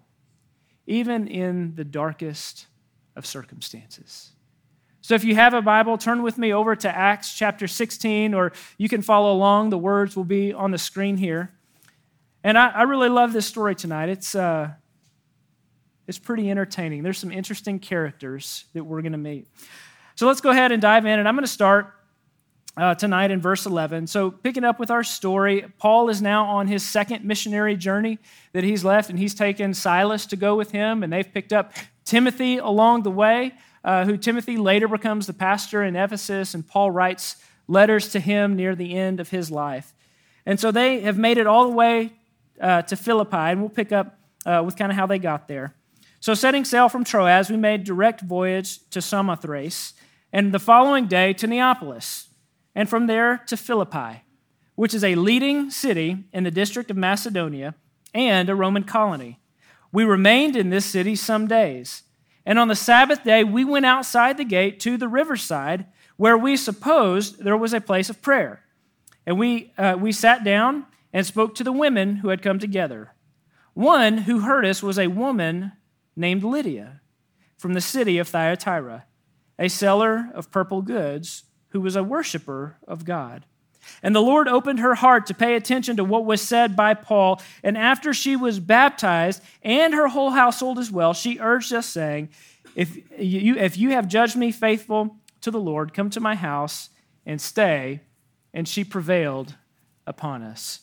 even 0.86 1.26
in 1.26 1.74
the 1.74 1.82
darkest 1.82 2.68
of 3.16 3.26
circumstances. 3.26 4.30
So 5.02 5.14
if 5.14 5.24
you 5.24 5.34
have 5.34 5.54
a 5.54 5.62
Bible, 5.62 5.96
turn 5.96 6.22
with 6.22 6.36
me 6.36 6.52
over 6.52 6.76
to 6.76 6.88
Acts 6.94 7.32
chapter 7.34 7.66
16, 7.66 8.34
or 8.34 8.52
you 8.76 8.88
can 8.88 9.00
follow 9.00 9.32
along. 9.32 9.70
The 9.70 9.78
words 9.78 10.14
will 10.14 10.24
be 10.24 10.52
on 10.52 10.70
the 10.70 10.78
screen 10.78 11.16
here. 11.16 11.52
And 12.44 12.58
I, 12.58 12.68
I 12.68 12.82
really 12.82 13.08
love 13.08 13.32
this 13.32 13.46
story 13.46 13.74
tonight. 13.74 14.10
It's, 14.10 14.34
uh, 14.34 14.70
it's 16.06 16.18
pretty 16.18 16.50
entertaining. 16.50 17.02
There's 17.02 17.18
some 17.18 17.32
interesting 17.32 17.78
characters 17.78 18.66
that 18.74 18.84
we're 18.84 19.00
going 19.00 19.12
to 19.12 19.18
meet. 19.18 19.48
So 20.16 20.26
let's 20.26 20.42
go 20.42 20.50
ahead 20.50 20.70
and 20.70 20.82
dive 20.82 21.06
in, 21.06 21.18
and 21.18 21.26
I'm 21.26 21.34
going 21.34 21.44
to 21.44 21.50
start 21.50 21.94
uh, 22.76 22.94
tonight 22.94 23.30
in 23.30 23.40
verse 23.40 23.66
11. 23.66 24.06
So, 24.06 24.30
picking 24.30 24.64
up 24.64 24.78
with 24.78 24.90
our 24.90 25.02
story, 25.02 25.64
Paul 25.78 26.08
is 26.08 26.22
now 26.22 26.44
on 26.44 26.66
his 26.66 26.86
second 26.86 27.24
missionary 27.24 27.74
journey 27.74 28.18
that 28.52 28.64
he's 28.64 28.84
left, 28.84 29.10
and 29.10 29.18
he's 29.18 29.34
taken 29.34 29.74
Silas 29.74 30.26
to 30.26 30.36
go 30.36 30.56
with 30.56 30.70
him, 30.70 31.02
and 31.02 31.12
they've 31.12 31.30
picked 31.32 31.52
up 31.52 31.72
Timothy 32.04 32.58
along 32.58 33.02
the 33.02 33.10
way 33.10 33.54
uh, 33.84 34.04
who 34.04 34.16
Timothy 34.16 34.56
later 34.56 34.88
becomes 34.88 35.26
the 35.26 35.32
pastor 35.32 35.82
in 35.82 35.96
Ephesus, 35.96 36.54
and 36.54 36.66
Paul 36.66 36.90
writes 36.90 37.36
letters 37.66 38.08
to 38.10 38.20
him 38.20 38.56
near 38.56 38.74
the 38.74 38.96
end 38.96 39.20
of 39.20 39.30
his 39.30 39.50
life. 39.50 39.94
And 40.44 40.58
so 40.58 40.70
they 40.70 41.00
have 41.00 41.18
made 41.18 41.38
it 41.38 41.46
all 41.46 41.68
the 41.68 41.76
way 41.76 42.12
uh, 42.60 42.82
to 42.82 42.96
Philippi, 42.96 43.36
and 43.36 43.60
we'll 43.60 43.70
pick 43.70 43.92
up 43.92 44.18
uh, 44.44 44.62
with 44.64 44.76
kind 44.76 44.90
of 44.90 44.96
how 44.96 45.06
they 45.06 45.18
got 45.18 45.48
there. 45.48 45.74
So, 46.22 46.34
setting 46.34 46.66
sail 46.66 46.90
from 46.90 47.04
Troas, 47.04 47.48
we 47.48 47.56
made 47.56 47.84
direct 47.84 48.20
voyage 48.20 48.86
to 48.90 49.00
Samothrace, 49.00 49.94
and 50.32 50.52
the 50.52 50.58
following 50.58 51.06
day 51.06 51.32
to 51.34 51.46
Neapolis, 51.46 52.28
and 52.74 52.88
from 52.88 53.06
there 53.06 53.38
to 53.46 53.56
Philippi, 53.56 54.22
which 54.74 54.92
is 54.92 55.02
a 55.02 55.14
leading 55.14 55.70
city 55.70 56.24
in 56.32 56.44
the 56.44 56.50
district 56.50 56.90
of 56.90 56.96
Macedonia 56.96 57.74
and 58.12 58.50
a 58.50 58.54
Roman 58.54 58.84
colony. 58.84 59.38
We 59.92 60.04
remained 60.04 60.56
in 60.56 60.70
this 60.70 60.84
city 60.84 61.16
some 61.16 61.46
days. 61.46 62.02
And 62.50 62.58
on 62.58 62.66
the 62.66 62.74
Sabbath 62.74 63.22
day, 63.22 63.44
we 63.44 63.64
went 63.64 63.86
outside 63.86 64.36
the 64.36 64.44
gate 64.44 64.80
to 64.80 64.96
the 64.96 65.06
riverside 65.06 65.86
where 66.16 66.36
we 66.36 66.56
supposed 66.56 67.44
there 67.44 67.56
was 67.56 67.72
a 67.72 67.80
place 67.80 68.10
of 68.10 68.22
prayer. 68.22 68.64
And 69.24 69.38
we, 69.38 69.72
uh, 69.78 69.96
we 69.96 70.10
sat 70.10 70.42
down 70.42 70.86
and 71.12 71.24
spoke 71.24 71.54
to 71.54 71.62
the 71.62 71.70
women 71.70 72.16
who 72.16 72.30
had 72.30 72.42
come 72.42 72.58
together. 72.58 73.14
One 73.72 74.18
who 74.18 74.40
heard 74.40 74.66
us 74.66 74.82
was 74.82 74.98
a 74.98 75.06
woman 75.06 75.70
named 76.16 76.42
Lydia 76.42 77.02
from 77.56 77.74
the 77.74 77.80
city 77.80 78.18
of 78.18 78.26
Thyatira, 78.26 79.04
a 79.56 79.68
seller 79.68 80.28
of 80.34 80.50
purple 80.50 80.82
goods 80.82 81.44
who 81.68 81.80
was 81.80 81.94
a 81.94 82.02
worshiper 82.02 82.78
of 82.84 83.04
God. 83.04 83.46
And 84.02 84.14
the 84.14 84.22
Lord 84.22 84.48
opened 84.48 84.80
her 84.80 84.94
heart 84.94 85.26
to 85.26 85.34
pay 85.34 85.54
attention 85.54 85.96
to 85.96 86.04
what 86.04 86.24
was 86.24 86.40
said 86.40 86.76
by 86.76 86.94
Paul. 86.94 87.40
And 87.62 87.76
after 87.76 88.14
she 88.14 88.36
was 88.36 88.60
baptized, 88.60 89.42
and 89.62 89.94
her 89.94 90.08
whole 90.08 90.30
household 90.30 90.78
as 90.78 90.90
well, 90.90 91.12
she 91.12 91.38
urged 91.40 91.72
us, 91.72 91.86
saying, 91.86 92.30
If 92.74 92.96
you, 93.18 93.56
if 93.56 93.76
you 93.76 93.90
have 93.90 94.08
judged 94.08 94.36
me 94.36 94.52
faithful 94.52 95.16
to 95.42 95.50
the 95.50 95.60
Lord, 95.60 95.94
come 95.94 96.10
to 96.10 96.20
my 96.20 96.34
house 96.34 96.90
and 97.26 97.40
stay. 97.40 98.00
And 98.52 98.66
she 98.66 98.84
prevailed 98.84 99.54
upon 100.06 100.42
us. 100.42 100.80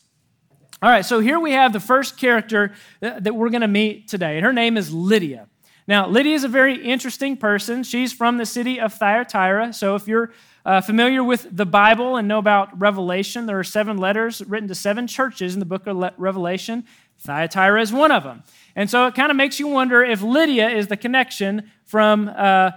All 0.82 0.90
right, 0.90 1.06
so 1.06 1.20
here 1.20 1.40
we 1.40 1.54
have 1.54 1.74
the 1.74 1.80
first 1.80 2.18
character 2.18 2.74
that 3.00 3.36
we're 3.36 3.50
going 3.50 3.62
to 3.62 3.68
meet 3.68 4.08
today, 4.08 4.38
and 4.38 4.46
her 4.46 4.54
name 4.54 4.78
is 4.78 4.94
Lydia. 4.94 5.48
Now, 5.88 6.08
Lydia 6.08 6.36
is 6.36 6.44
a 6.44 6.50
very 6.50 6.84
interesting 6.84 7.38
person. 7.38 7.84
She's 7.84 8.12
from 8.12 8.38
the 8.38 8.46
city 8.46 8.78
of 8.80 8.94
Thyatira. 8.94 9.72
So 9.72 9.96
if 9.96 10.06
you're 10.06 10.34
uh, 10.66 10.82
familiar 10.82 11.24
with 11.24 11.48
the 11.50 11.66
Bible 11.66 12.18
and 12.18 12.28
know 12.28 12.40
about 12.40 12.78
Revelation, 12.78 13.46
there 13.46 13.58
are 13.58 13.64
seven 13.64 13.98
letters 13.98 14.42
written 14.42 14.68
to 14.68 14.76
seven 14.76 15.08
churches 15.08 15.54
in 15.54 15.62
the 15.62 15.66
book 15.66 15.88
of 15.88 16.12
Revelation. 16.18 16.84
Thyatira 17.20 17.82
is 17.82 17.94
one 17.94 18.12
of 18.12 18.24
them. 18.24 18.44
And 18.76 18.90
so 18.90 19.08
it 19.08 19.16
kind 19.16 19.32
of 19.32 19.38
makes 19.38 19.62
you 19.62 19.68
wonder 19.68 20.04
if 20.04 20.22
Lydia 20.22 20.70
is 20.70 20.88
the 20.88 20.98
connection 20.98 21.72
from 21.86 22.30
uh, 22.36 22.72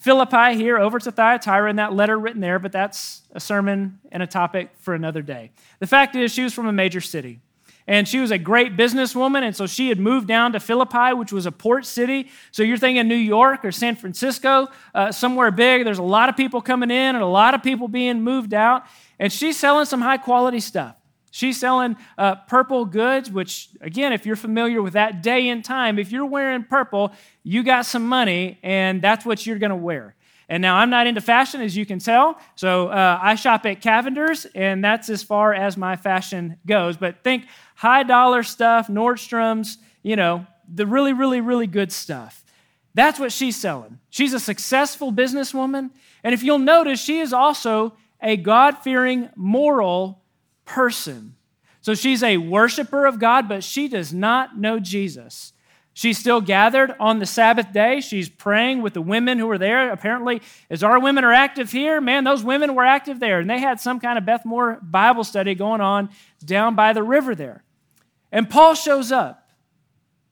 Philippi 0.00 0.54
here 0.54 0.78
over 0.78 0.98
to 0.98 1.12
Thyatira 1.12 1.68
and 1.68 1.78
that 1.78 1.92
letter 1.92 2.18
written 2.18 2.40
there, 2.40 2.58
but 2.58 2.72
that's 2.72 3.22
a 3.32 3.40
sermon 3.40 4.00
and 4.10 4.22
a 4.22 4.26
topic 4.26 4.70
for 4.78 4.94
another 4.94 5.20
day. 5.20 5.50
The 5.80 5.86
fact 5.86 6.16
is, 6.16 6.32
she 6.32 6.42
was 6.42 6.54
from 6.54 6.66
a 6.66 6.72
major 6.72 7.02
city. 7.02 7.40
And 7.88 8.06
she 8.06 8.20
was 8.20 8.30
a 8.30 8.38
great 8.38 8.76
businesswoman. 8.76 9.42
And 9.42 9.56
so 9.56 9.66
she 9.66 9.88
had 9.88 9.98
moved 9.98 10.28
down 10.28 10.52
to 10.52 10.60
Philippi, 10.60 11.14
which 11.14 11.32
was 11.32 11.46
a 11.46 11.50
port 11.50 11.86
city. 11.86 12.30
So 12.52 12.62
you're 12.62 12.76
thinking 12.76 13.08
New 13.08 13.14
York 13.14 13.64
or 13.64 13.72
San 13.72 13.96
Francisco, 13.96 14.68
uh, 14.94 15.10
somewhere 15.10 15.50
big. 15.50 15.84
There's 15.84 15.98
a 15.98 16.02
lot 16.02 16.28
of 16.28 16.36
people 16.36 16.60
coming 16.60 16.90
in 16.90 17.16
and 17.16 17.22
a 17.22 17.26
lot 17.26 17.54
of 17.54 17.62
people 17.62 17.88
being 17.88 18.20
moved 18.20 18.52
out. 18.52 18.84
And 19.18 19.32
she's 19.32 19.56
selling 19.56 19.86
some 19.86 20.02
high 20.02 20.18
quality 20.18 20.60
stuff. 20.60 20.96
She's 21.30 21.58
selling 21.58 21.96
uh, 22.18 22.36
purple 22.46 22.84
goods, 22.84 23.30
which, 23.30 23.70
again, 23.80 24.12
if 24.12 24.26
you're 24.26 24.36
familiar 24.36 24.82
with 24.82 24.92
that 24.92 25.22
day 25.22 25.48
and 25.48 25.64
time, 25.64 25.98
if 25.98 26.12
you're 26.12 26.26
wearing 26.26 26.64
purple, 26.64 27.12
you 27.42 27.62
got 27.62 27.86
some 27.86 28.06
money, 28.06 28.58
and 28.62 29.00
that's 29.00 29.24
what 29.24 29.46
you're 29.46 29.58
going 29.58 29.70
to 29.70 29.76
wear. 29.76 30.14
And 30.48 30.62
now 30.62 30.76
I'm 30.76 30.88
not 30.88 31.06
into 31.06 31.20
fashion, 31.20 31.60
as 31.60 31.76
you 31.76 31.84
can 31.84 31.98
tell. 31.98 32.38
So 32.54 32.88
uh, 32.88 33.18
I 33.22 33.34
shop 33.34 33.66
at 33.66 33.82
Cavender's, 33.82 34.46
and 34.54 34.82
that's 34.82 35.10
as 35.10 35.22
far 35.22 35.52
as 35.52 35.76
my 35.76 35.96
fashion 35.96 36.56
goes. 36.66 36.96
But 36.96 37.22
think 37.22 37.44
high 37.74 38.02
dollar 38.02 38.42
stuff, 38.42 38.88
Nordstrom's, 38.88 39.76
you 40.02 40.16
know, 40.16 40.46
the 40.72 40.86
really, 40.86 41.12
really, 41.12 41.40
really 41.40 41.66
good 41.66 41.92
stuff. 41.92 42.44
That's 42.94 43.20
what 43.20 43.30
she's 43.30 43.56
selling. 43.56 43.98
She's 44.10 44.32
a 44.32 44.40
successful 44.40 45.12
businesswoman. 45.12 45.90
And 46.24 46.34
if 46.34 46.42
you'll 46.42 46.58
notice, 46.58 47.00
she 47.00 47.20
is 47.20 47.32
also 47.32 47.94
a 48.20 48.36
God 48.36 48.78
fearing, 48.78 49.28
moral 49.36 50.22
person. 50.64 51.36
So 51.80 51.94
she's 51.94 52.22
a 52.22 52.38
worshiper 52.38 53.06
of 53.06 53.18
God, 53.18 53.48
but 53.48 53.62
she 53.62 53.86
does 53.86 54.12
not 54.12 54.58
know 54.58 54.80
Jesus. 54.80 55.52
She's 55.98 56.16
still 56.16 56.40
gathered 56.40 56.94
on 57.00 57.18
the 57.18 57.26
Sabbath 57.26 57.72
day. 57.72 58.00
She's 58.00 58.28
praying 58.28 58.82
with 58.82 58.94
the 58.94 59.02
women 59.02 59.36
who 59.40 59.48
were 59.48 59.58
there. 59.58 59.90
Apparently, 59.90 60.40
as 60.70 60.84
our 60.84 61.00
women 61.00 61.24
are 61.24 61.32
active 61.32 61.72
here, 61.72 62.00
man, 62.00 62.22
those 62.22 62.44
women 62.44 62.76
were 62.76 62.84
active 62.84 63.18
there. 63.18 63.40
And 63.40 63.50
they 63.50 63.58
had 63.58 63.80
some 63.80 63.98
kind 63.98 64.16
of 64.16 64.24
Beth 64.24 64.44
Moore 64.44 64.78
Bible 64.80 65.24
study 65.24 65.56
going 65.56 65.80
on 65.80 66.10
down 66.44 66.76
by 66.76 66.92
the 66.92 67.02
river 67.02 67.34
there. 67.34 67.64
And 68.30 68.48
Paul 68.48 68.76
shows 68.76 69.10
up 69.10 69.50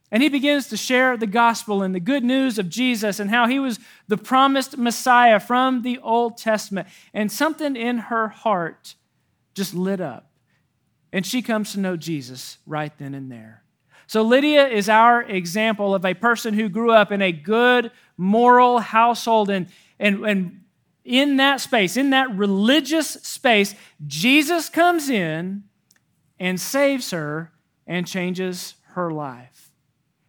and 0.09 0.23
he 0.23 0.29
begins 0.29 0.69
to 0.69 0.77
share 0.77 1.17
the 1.17 1.27
gospel 1.27 1.83
and 1.83 1.93
the 1.93 1.99
good 1.99 2.23
news 2.23 2.57
of 2.57 2.69
Jesus 2.69 3.19
and 3.19 3.29
how 3.29 3.45
he 3.45 3.59
was 3.59 3.77
the 4.07 4.15
promised 4.15 4.77
Messiah 4.77 5.37
from 5.37 5.81
the 5.81 5.99
Old 5.99 6.37
Testament. 6.37 6.87
And 7.13 7.29
something 7.29 7.75
in 7.75 7.97
her 7.97 8.29
heart 8.29 8.95
just 9.53 9.73
lit 9.73 9.99
up. 9.99 10.31
And 11.11 11.25
she 11.25 11.41
comes 11.41 11.73
to 11.73 11.81
know 11.81 11.97
Jesus 11.97 12.57
right 12.65 12.97
then 12.97 13.13
and 13.13 13.29
there. 13.29 13.63
So, 14.07 14.21
Lydia 14.21 14.67
is 14.67 14.87
our 14.87 15.21
example 15.21 15.93
of 15.93 16.05
a 16.05 16.13
person 16.13 16.53
who 16.53 16.69
grew 16.69 16.91
up 16.91 17.11
in 17.11 17.21
a 17.21 17.33
good, 17.33 17.91
moral 18.15 18.79
household. 18.79 19.49
And, 19.49 19.67
and, 19.99 20.25
and 20.25 20.61
in 21.03 21.37
that 21.37 21.61
space, 21.61 21.97
in 21.97 22.11
that 22.11 22.33
religious 22.35 23.09
space, 23.09 23.75
Jesus 24.05 24.69
comes 24.69 25.09
in 25.09 25.63
and 26.39 26.59
saves 26.59 27.11
her 27.11 27.51
and 27.85 28.07
changes 28.07 28.75
her 28.93 29.11
life. 29.11 29.71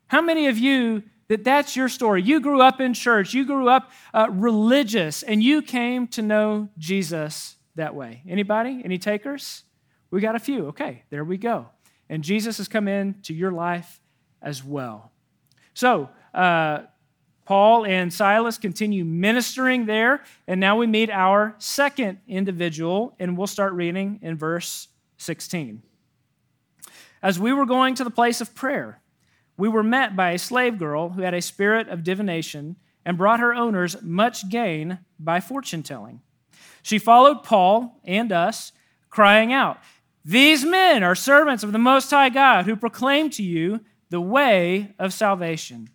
How 0.09 0.23
many 0.23 0.49
of 0.49 0.59
you 0.59 1.03
that 1.29 1.45
that's 1.45 1.77
your 1.77 1.89
story? 1.89 2.23
You 2.23 2.41
grew 2.41 2.61
up 2.61 2.81
in 2.81 2.95
church, 2.95 3.35
you 3.35 3.45
grew 3.45 3.69
up 3.69 3.91
uh, 4.13 4.29
religious, 4.31 5.23
and 5.23 5.43
you 5.43 5.63
came 5.63 6.07
to 6.09 6.23
know 6.23 6.69
Jesus 6.79 7.57
that 7.75 7.95
way. 7.95 8.23
Anybody? 8.27 8.83
Any 8.85 8.99
takers? 8.99 9.65
We 10.11 10.21
got 10.21 10.35
a 10.35 10.41
few. 10.41 10.69
Okay, 10.69 11.03
there 11.11 11.25
we 11.25 11.37
go. 11.37 11.67
And 12.09 12.25
Jesus 12.25 12.59
has 12.59 12.69
come 12.69 12.89
into 12.89 13.35
your 13.35 13.53
life 13.53 14.01
as 14.41 14.65
well. 14.65 15.13
So, 15.75 16.11
uh, 16.35 16.81
Paul 17.45 17.87
and 17.87 18.13
Silas 18.13 18.59
continue 18.59 19.07
ministering 19.07 19.87
there, 19.87 20.23
and 20.47 20.61
now 20.61 20.77
we 20.77 20.87
meet 20.87 21.09
our 21.09 21.55
second 21.57 22.19
individual, 22.29 23.15
and 23.19 23.39
we'll 23.39 23.47
start 23.47 23.73
reading 23.73 24.19
in 24.21 24.37
verse 24.37 24.89
16. 25.17 25.83
As 27.23 27.39
we 27.39 27.55
were 27.55 27.65
going 27.65 27.95
to 27.95 28.05
the 28.05 28.11
place 28.11 28.43
of 28.43 28.55
prayer, 28.55 29.01
we 29.57 29.69
were 29.69 29.83
met 29.83 30.15
by 30.15 30.33
a 30.33 30.39
slave 30.39 30.79
girl 30.79 31.11
who 31.11 31.23
had 31.23 31.33
a 31.33 31.41
spirit 31.41 31.89
of 31.89 32.05
divination 32.05 32.77
and 33.05 33.17
brought 33.17 33.41
her 33.41 33.55
owners 33.55 33.97
much 34.03 34.51
gain 34.51 34.99
by 35.19 35.41
fortune 35.41 35.83
telling. 35.83 36.21
She 36.83 36.99
followed 36.99 37.43
Paul 37.43 37.99
and 38.05 38.31
us, 38.31 38.73
crying 39.09 39.53
out, 39.53 39.79
these 40.29 40.63
men 40.63 41.03
are 41.03 41.15
servants 41.15 41.65
of 41.65 41.73
the 41.73 41.79
Most 41.79 42.11
High 42.11 42.29
God 42.29 42.67
who 42.67 42.77
proclaim 42.77 43.31
to 43.31 43.43
you 43.43 43.81
the 44.11 44.21
way 44.21 44.95
of 44.99 45.15
salvation. 45.15 45.89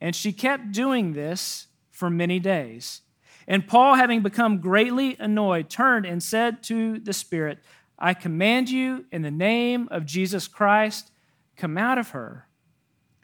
And 0.00 0.14
she 0.14 0.32
kept 0.32 0.70
doing 0.70 1.14
this 1.14 1.66
for 1.90 2.08
many 2.08 2.38
days. 2.38 3.00
And 3.48 3.66
Paul, 3.66 3.96
having 3.96 4.22
become 4.22 4.60
greatly 4.60 5.16
annoyed, 5.18 5.68
turned 5.68 6.06
and 6.06 6.22
said 6.22 6.62
to 6.64 7.00
the 7.00 7.12
Spirit, 7.12 7.58
I 7.98 8.14
command 8.14 8.70
you 8.70 9.04
in 9.10 9.22
the 9.22 9.32
name 9.32 9.88
of 9.90 10.06
Jesus 10.06 10.46
Christ, 10.46 11.10
come 11.56 11.76
out 11.76 11.98
of 11.98 12.10
her. 12.10 12.46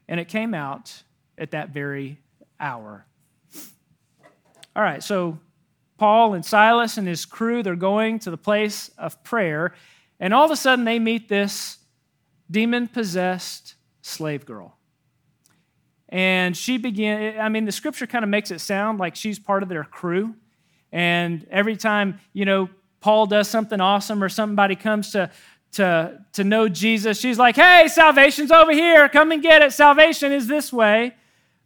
And 0.09 0.19
it 0.19 0.27
came 0.27 0.55
out 0.55 1.05
at 1.39 1.53
that 1.53 1.71
very 1.71 2.19
hour. 2.59 3.07
All 4.75 4.83
right, 4.83 5.05
so 5.05 5.39
Paul 5.99 6.35
and 6.35 6.45
Silas 6.45 6.99
and 6.99 7.07
his 7.07 7.25
crew, 7.25 7.63
they're 7.63 7.77
going 7.77 8.19
to 8.21 8.33
the 8.33 8.37
place 8.37 8.91
of 8.99 9.23
prayer. 9.23 9.73
And 10.21 10.35
all 10.35 10.45
of 10.45 10.51
a 10.51 10.57
sudden, 10.57 10.85
they 10.85 10.99
meet 10.99 11.29
this 11.29 11.79
demon 12.51 12.89
possessed 12.89 13.75
slave 14.03 14.47
girl. 14.47 14.77
And 16.09 16.57
she 16.57 16.79
began, 16.79 17.39
I 17.39 17.49
mean, 17.49 17.67
the 17.67 17.73
scripture 17.73 18.07
kind 18.07 18.25
of 18.25 18.31
makes 18.31 18.51
it 18.51 18.61
sound 18.61 18.99
like 18.99 19.15
she's 19.15 19.39
part 19.39 19.63
of 19.63 19.69
their 19.69 19.85
crew. 19.85 20.35
And 20.91 21.47
every 21.51 21.77
time, 21.77 22.21
you 22.33 22.47
know, 22.47 22.71
Paul 23.01 23.27
does 23.27 23.49
something 23.49 23.81
awesome 23.81 24.25
or 24.25 24.29
somebody 24.29 24.75
comes 24.75 25.13
to, 25.13 25.31
to, 25.73 26.25
to 26.33 26.45
know 26.45 26.69
Jesus, 26.69 27.21
she's 27.21 27.39
like, 27.39 27.57
hey, 27.57 27.89
salvation's 27.89 28.51
over 28.51 28.73
here. 28.73 29.09
Come 29.11 29.33
and 29.33 29.43
get 29.43 29.63
it. 29.63 29.73
Salvation 29.73 30.33
is 30.33 30.47
this 30.47 30.73
way. 30.73 31.15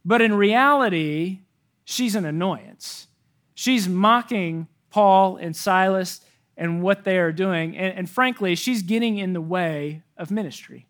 But 0.04 0.20
in 0.20 0.34
reality, 0.34 1.38
she's 1.84 2.16
an 2.16 2.24
annoyance. 2.24 3.06
She's 3.54 3.88
mocking 3.88 4.66
Paul 4.90 5.36
and 5.36 5.54
Silas 5.54 6.20
and 6.56 6.82
what 6.82 7.04
they 7.04 7.18
are 7.18 7.32
doing. 7.32 7.76
And, 7.76 7.98
and, 7.98 8.10
frankly, 8.10 8.54
she's 8.54 8.82
getting 8.82 9.18
in 9.18 9.32
the 9.32 9.40
way 9.40 10.02
of 10.16 10.30
ministry. 10.30 10.86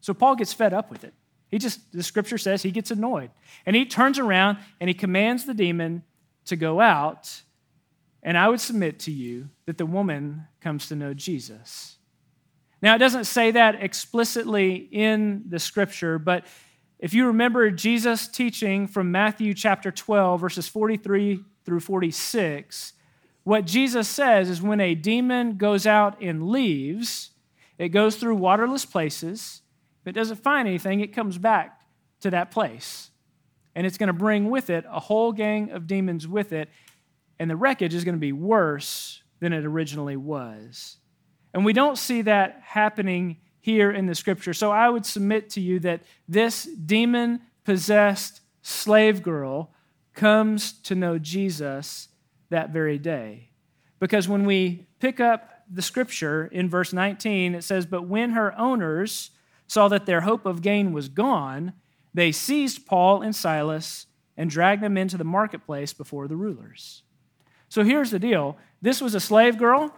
So 0.00 0.14
Paul 0.14 0.36
gets 0.36 0.52
fed 0.52 0.72
up 0.72 0.90
with 0.90 1.04
it. 1.04 1.14
He 1.50 1.58
just, 1.58 1.92
the 1.92 2.02
scripture 2.02 2.38
says 2.38 2.62
he 2.62 2.70
gets 2.70 2.90
annoyed. 2.90 3.30
And 3.64 3.76
he 3.76 3.84
turns 3.84 4.18
around 4.18 4.58
and 4.80 4.88
he 4.88 4.94
commands 4.94 5.44
the 5.44 5.54
demon 5.54 6.02
to 6.46 6.56
go 6.56 6.80
out. 6.80 7.42
And 8.22 8.38
I 8.38 8.48
would 8.48 8.60
submit 8.60 8.98
to 9.00 9.12
you 9.12 9.50
that 9.66 9.78
the 9.78 9.86
woman 9.86 10.46
comes 10.60 10.88
to 10.88 10.96
know 10.96 11.14
Jesus. 11.14 11.98
Now, 12.80 12.94
it 12.94 12.98
doesn't 12.98 13.24
say 13.24 13.50
that 13.52 13.82
explicitly 13.82 14.88
in 14.90 15.44
the 15.48 15.58
scripture, 15.58 16.18
but 16.18 16.44
if 16.98 17.12
you 17.12 17.26
remember 17.26 17.70
Jesus' 17.70 18.26
teaching 18.26 18.86
from 18.86 19.10
Matthew 19.12 19.52
chapter 19.52 19.90
12, 19.90 20.40
verses 20.40 20.68
43 20.68 21.44
through 21.64 21.80
46, 21.80 22.93
what 23.44 23.66
Jesus 23.66 24.08
says 24.08 24.48
is 24.48 24.60
when 24.60 24.80
a 24.80 24.94
demon 24.94 25.56
goes 25.56 25.86
out 25.86 26.20
and 26.20 26.48
leaves, 26.48 27.30
it 27.78 27.90
goes 27.90 28.16
through 28.16 28.36
waterless 28.36 28.86
places. 28.86 29.60
If 30.02 30.08
it 30.08 30.12
doesn't 30.12 30.42
find 30.42 30.66
anything, 30.66 31.00
it 31.00 31.12
comes 31.12 31.38
back 31.38 31.80
to 32.20 32.30
that 32.30 32.50
place. 32.50 33.10
And 33.74 33.86
it's 33.86 33.98
going 33.98 34.06
to 34.08 34.14
bring 34.14 34.50
with 34.50 34.70
it 34.70 34.84
a 34.90 35.00
whole 35.00 35.32
gang 35.32 35.70
of 35.70 35.86
demons 35.86 36.26
with 36.26 36.52
it. 36.52 36.70
And 37.38 37.50
the 37.50 37.56
wreckage 37.56 37.94
is 37.94 38.04
going 38.04 38.14
to 38.14 38.20
be 38.20 38.32
worse 38.32 39.22
than 39.40 39.52
it 39.52 39.64
originally 39.64 40.16
was. 40.16 40.96
And 41.52 41.64
we 41.64 41.72
don't 41.72 41.98
see 41.98 42.22
that 42.22 42.60
happening 42.64 43.38
here 43.60 43.90
in 43.90 44.06
the 44.06 44.14
scripture. 44.14 44.54
So 44.54 44.70
I 44.70 44.88
would 44.88 45.04
submit 45.04 45.50
to 45.50 45.60
you 45.60 45.80
that 45.80 46.02
this 46.28 46.64
demon 46.64 47.40
possessed 47.64 48.40
slave 48.62 49.22
girl 49.22 49.72
comes 50.14 50.72
to 50.82 50.94
know 50.94 51.18
Jesus 51.18 52.08
that 52.54 52.70
very 52.70 52.98
day. 52.98 53.50
Because 53.98 54.28
when 54.28 54.44
we 54.44 54.86
pick 55.00 55.20
up 55.20 55.64
the 55.70 55.82
scripture 55.82 56.46
in 56.46 56.68
verse 56.68 56.92
19, 56.92 57.54
it 57.54 57.64
says, 57.64 57.84
But 57.84 58.06
when 58.06 58.30
her 58.30 58.56
owners 58.58 59.30
saw 59.66 59.88
that 59.88 60.06
their 60.06 60.22
hope 60.22 60.46
of 60.46 60.62
gain 60.62 60.92
was 60.92 61.08
gone, 61.08 61.72
they 62.12 62.30
seized 62.30 62.86
Paul 62.86 63.22
and 63.22 63.34
Silas 63.34 64.06
and 64.36 64.48
dragged 64.48 64.82
them 64.82 64.96
into 64.96 65.16
the 65.16 65.24
marketplace 65.24 65.92
before 65.92 66.28
the 66.28 66.36
rulers. 66.36 67.02
So 67.68 67.82
here's 67.82 68.10
the 68.10 68.18
deal 68.18 68.56
this 68.80 69.00
was 69.00 69.14
a 69.14 69.20
slave 69.20 69.58
girl 69.58 69.94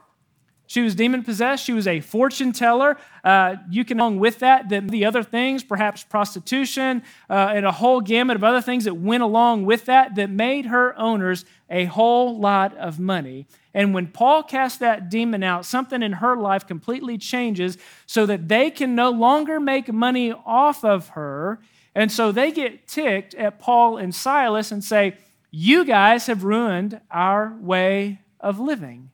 she 0.67 0.83
was 0.83 0.95
demon 0.95 1.23
possessed. 1.23 1.65
She 1.65 1.73
was 1.73 1.87
a 1.87 2.01
fortune 2.01 2.53
teller. 2.53 2.97
Uh, 3.23 3.57
you 3.71 3.85
can, 3.85 4.01
along 4.01 4.19
with 4.19 4.41
that, 4.41 4.69
the, 4.69 4.81
the 4.81 5.05
other 5.05 5.23
things, 5.23 5.63
perhaps 5.63 6.03
prostitution 6.05 7.03
uh, 7.31 7.53
and 7.55 7.65
a 7.65 7.73
whole 7.73 8.01
gamut 8.01 8.37
of 8.37 8.45
other 8.45 8.61
things 8.61 8.85
that 8.85 8.95
went 8.95 9.23
along 9.23 9.65
with 9.65 9.85
that, 9.85 10.17
that 10.17 10.31
made 10.31 10.67
her 10.67 10.99
owners 10.99 11.45
a 11.71 11.85
whole 11.85 12.39
lot 12.39 12.77
of 12.77 12.99
money. 12.99 13.47
And 13.75 13.93
when 13.93 14.09
Paul 14.09 14.43
casts 14.43 14.79
that 14.79 15.11
demon 15.11 15.43
out, 15.43 15.67
something 15.67 16.03
in 16.03 16.15
her 16.15 16.37
life 16.37 16.67
completely 16.67 17.19
changes 17.19 17.77
so 18.07 18.27
that 18.27 18.49
they 18.49 18.71
can 18.71 18.95
no 18.95 19.11
longer 19.11 19.61
make 19.61 19.93
money 19.93 20.33
off 20.33 20.85
of 20.85 21.11
her. 21.11 21.61
And 21.95 22.11
so 22.11 22.33
they 22.33 22.51
get 22.53 22.89
ticked 22.89 23.35
at 23.35 23.59
Paul 23.59 23.99
and 23.99 24.15
Silas 24.15 24.73
and 24.73 24.83
say, 24.83 25.17
You 25.51 25.85
guys 25.85 26.27
have 26.27 26.43
ruined 26.43 27.01
our 27.11 27.57
way 27.61 28.21
of 28.41 28.59
living. 28.59 29.11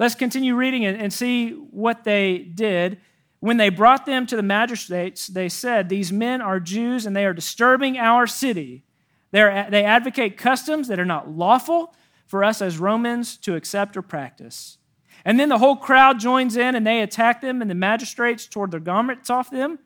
Let's 0.00 0.14
continue 0.14 0.54
reading 0.56 0.86
and 0.86 1.12
see 1.12 1.50
what 1.50 2.04
they 2.04 2.38
did. 2.38 3.02
When 3.40 3.58
they 3.58 3.68
brought 3.68 4.06
them 4.06 4.24
to 4.28 4.36
the 4.36 4.42
magistrates, 4.42 5.26
they 5.26 5.50
said, 5.50 5.90
These 5.90 6.10
men 6.10 6.40
are 6.40 6.58
Jews 6.58 7.04
and 7.04 7.14
they 7.14 7.26
are 7.26 7.34
disturbing 7.34 7.98
our 7.98 8.26
city. 8.26 8.82
They're, 9.30 9.68
they 9.70 9.84
advocate 9.84 10.38
customs 10.38 10.88
that 10.88 10.98
are 10.98 11.04
not 11.04 11.30
lawful 11.30 11.94
for 12.26 12.42
us 12.42 12.62
as 12.62 12.78
Romans 12.78 13.36
to 13.38 13.56
accept 13.56 13.94
or 13.94 14.00
practice. 14.00 14.78
And 15.22 15.38
then 15.38 15.50
the 15.50 15.58
whole 15.58 15.76
crowd 15.76 16.18
joins 16.18 16.56
in 16.56 16.74
and 16.74 16.86
they 16.86 17.02
attack 17.02 17.42
them, 17.42 17.60
and 17.60 17.70
the 17.70 17.74
magistrates 17.74 18.46
tore 18.46 18.68
their 18.68 18.80
garments 18.80 19.28
off 19.28 19.50
them 19.50 19.80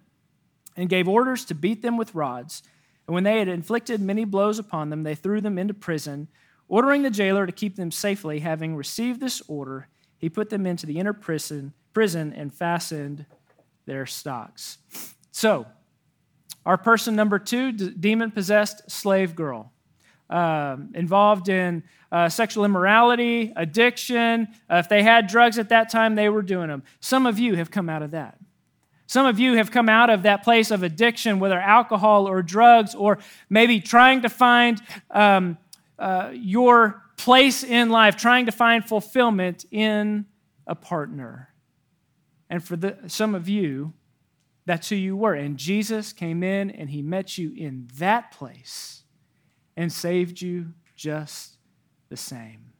and 0.76 0.88
gave 0.88 1.08
orders 1.08 1.44
to 1.46 1.56
beat 1.56 1.82
them 1.82 1.96
with 1.96 2.14
rods. 2.14 2.62
And 3.08 3.16
when 3.16 3.24
they 3.24 3.40
had 3.40 3.48
inflicted 3.48 4.00
many 4.00 4.24
blows 4.24 4.60
upon 4.60 4.90
them, 4.90 5.02
they 5.02 5.16
threw 5.16 5.40
them 5.40 5.58
into 5.58 5.74
prison, 5.74 6.28
ordering 6.68 7.02
the 7.02 7.10
jailer 7.10 7.46
to 7.46 7.52
keep 7.52 7.74
them 7.74 7.90
safely. 7.90 8.38
Having 8.38 8.76
received 8.76 9.18
this 9.18 9.42
order, 9.48 9.88
he 10.24 10.30
put 10.30 10.48
them 10.48 10.64
into 10.64 10.86
the 10.86 10.98
inner 10.98 11.12
prison, 11.12 11.74
prison 11.92 12.32
and 12.34 12.50
fastened 12.50 13.26
their 13.84 14.06
stocks. 14.06 14.78
So, 15.32 15.66
our 16.64 16.78
person 16.78 17.14
number 17.14 17.38
two, 17.38 17.72
demon 17.72 18.30
possessed 18.30 18.90
slave 18.90 19.36
girl, 19.36 19.70
uh, 20.30 20.78
involved 20.94 21.50
in 21.50 21.82
uh, 22.10 22.30
sexual 22.30 22.64
immorality, 22.64 23.52
addiction. 23.54 24.48
Uh, 24.70 24.76
if 24.76 24.88
they 24.88 25.02
had 25.02 25.26
drugs 25.26 25.58
at 25.58 25.68
that 25.68 25.90
time, 25.90 26.14
they 26.14 26.30
were 26.30 26.40
doing 26.40 26.68
them. 26.68 26.84
Some 27.00 27.26
of 27.26 27.38
you 27.38 27.56
have 27.56 27.70
come 27.70 27.90
out 27.90 28.00
of 28.00 28.12
that. 28.12 28.38
Some 29.06 29.26
of 29.26 29.38
you 29.38 29.58
have 29.58 29.70
come 29.70 29.90
out 29.90 30.08
of 30.08 30.22
that 30.22 30.42
place 30.42 30.70
of 30.70 30.82
addiction, 30.82 31.38
whether 31.38 31.60
alcohol 31.60 32.26
or 32.26 32.40
drugs, 32.40 32.94
or 32.94 33.18
maybe 33.50 33.78
trying 33.78 34.22
to 34.22 34.30
find 34.30 34.80
um, 35.10 35.58
uh, 35.98 36.30
your 36.32 37.03
place 37.16 37.62
in 37.62 37.90
life, 37.90 38.16
trying 38.16 38.46
to 38.46 38.52
find 38.52 38.84
fulfillment 38.84 39.64
in 39.70 40.26
a 40.66 40.74
partner. 40.74 41.50
And 42.50 42.62
for 42.62 42.76
the, 42.76 42.98
some 43.06 43.34
of 43.34 43.48
you, 43.48 43.92
that's 44.66 44.88
who 44.88 44.96
you 44.96 45.16
were. 45.16 45.34
And 45.34 45.56
Jesus 45.56 46.12
came 46.12 46.42
in 46.42 46.70
and 46.70 46.90
he 46.90 47.02
met 47.02 47.36
you 47.36 47.52
in 47.56 47.88
that 47.96 48.32
place 48.32 49.02
and 49.76 49.92
saved 49.92 50.40
you 50.40 50.72
just 50.96 51.56
the 52.08 52.16
same. 52.16 52.72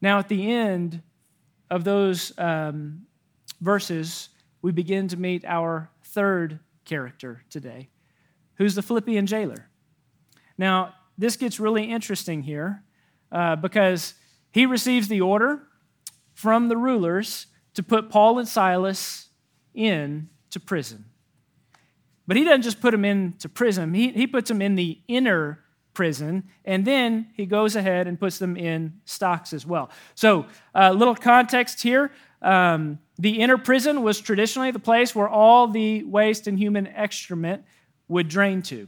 Now, 0.00 0.18
at 0.18 0.28
the 0.28 0.50
end 0.50 1.02
of 1.70 1.84
those 1.84 2.32
um, 2.38 3.06
verses, 3.60 4.28
we 4.62 4.72
begin 4.72 5.08
to 5.08 5.16
meet 5.16 5.44
our 5.44 5.90
third 6.04 6.60
character 6.84 7.42
today, 7.50 7.90
who's 8.54 8.74
the 8.74 8.82
Philippian 8.82 9.26
jailer. 9.26 9.68
Now, 10.56 10.94
this 11.16 11.36
gets 11.36 11.58
really 11.58 11.84
interesting 11.84 12.42
here 12.42 12.84
uh, 13.32 13.56
because 13.56 14.14
he 14.50 14.66
receives 14.66 15.08
the 15.08 15.20
order 15.20 15.62
from 16.34 16.68
the 16.68 16.76
rulers 16.76 17.46
to 17.74 17.82
put 17.82 18.10
Paul 18.10 18.38
and 18.38 18.48
Silas 18.48 19.28
in 19.74 20.28
to 20.50 20.60
prison. 20.60 21.04
But 22.26 22.36
he 22.36 22.44
doesn't 22.44 22.62
just 22.62 22.80
put 22.80 22.90
them 22.92 23.04
into 23.04 23.48
prison, 23.48 23.94
he, 23.94 24.10
he 24.10 24.26
puts 24.26 24.48
them 24.48 24.60
in 24.60 24.74
the 24.74 25.00
inner 25.08 25.64
prison, 25.94 26.44
and 26.64 26.84
then 26.84 27.28
he 27.34 27.44
goes 27.46 27.74
ahead 27.74 28.06
and 28.06 28.20
puts 28.20 28.38
them 28.38 28.56
in 28.56 29.00
stocks 29.04 29.52
as 29.52 29.66
well. 29.66 29.90
So, 30.14 30.46
a 30.74 30.84
uh, 30.84 30.92
little 30.92 31.16
context 31.16 31.82
here. 31.82 32.12
Um, 32.40 33.00
the 33.18 33.40
inner 33.40 33.58
prison 33.58 34.02
was 34.02 34.20
traditionally 34.20 34.70
the 34.70 34.78
place 34.78 35.12
where 35.12 35.28
all 35.28 35.66
the 35.66 36.04
waste 36.04 36.46
and 36.46 36.56
human 36.56 36.86
excrement 36.86 37.64
would 38.06 38.28
drain 38.28 38.62
to. 38.62 38.86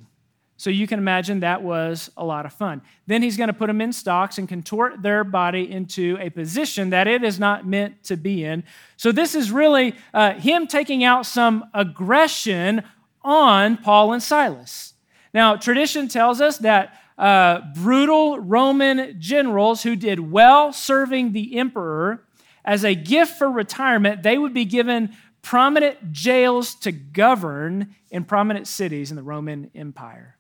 So 0.61 0.69
you 0.69 0.87
can 0.87 0.99
imagine 0.99 1.41
that 1.41 1.63
was 1.63 2.11
a 2.19 2.23
lot 2.23 2.45
of 2.45 2.53
fun. 2.53 2.83
Then 3.07 3.23
he's 3.23 3.39
going 3.39 3.47
to 3.47 3.55
put 3.55 3.69
them 3.69 3.81
in 3.81 3.95
stocks 3.95 4.37
and 4.37 4.47
contort 4.47 5.01
their 5.01 5.25
body 5.25 5.73
into 5.73 6.19
a 6.21 6.29
position 6.29 6.91
that 6.91 7.09
it 7.09 7.25
is 7.25 7.39
not 7.39 7.67
meant 7.67 8.05
to 8.05 8.17
be 8.19 8.45
in. 8.45 8.65
So 8.99 9.11
this 9.11 9.35
is 9.35 9.51
really 9.51 9.95
uh, 10.13 10.35
him 10.35 10.67
taking 10.67 11.03
out 11.03 11.25
some 11.25 11.65
aggression 11.73 12.83
on 13.23 13.79
Paul 13.79 14.13
and 14.13 14.23
Silas. 14.23 14.93
Now, 15.33 15.57
tradition 15.57 16.09
tells 16.09 16.43
us 16.43 16.59
that 16.59 16.93
uh, 17.17 17.63
brutal 17.75 18.39
Roman 18.39 19.19
generals 19.19 19.83
who 19.83 19.97
did 19.97 20.31
well 20.31 20.75
serving 20.75 21.33
the 21.33 21.57
emperor, 21.57 22.27
as 22.67 22.85
a 22.85 22.95
gift 22.95 23.39
for 23.39 23.51
retirement, 23.51 24.23
they 24.23 24.37
would 24.37 24.53
be 24.53 24.67
given 24.67 25.17
prominent 25.41 26.13
jails 26.13 26.75
to 26.75 26.93
govern 26.93 27.95
in 28.11 28.25
prominent 28.25 28.69
cities 28.69 29.09
in 29.09 29.17
the 29.17 29.23
Roman 29.23 29.71
Empire. 29.75 30.37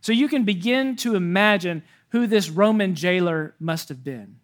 So 0.00 0.12
you 0.12 0.28
can 0.28 0.44
begin 0.44 0.96
to 0.96 1.14
imagine 1.14 1.82
who 2.10 2.26
this 2.26 2.50
Roman 2.50 2.94
jailer 2.94 3.54
must 3.58 3.88
have 3.88 4.02
been. 4.02 4.36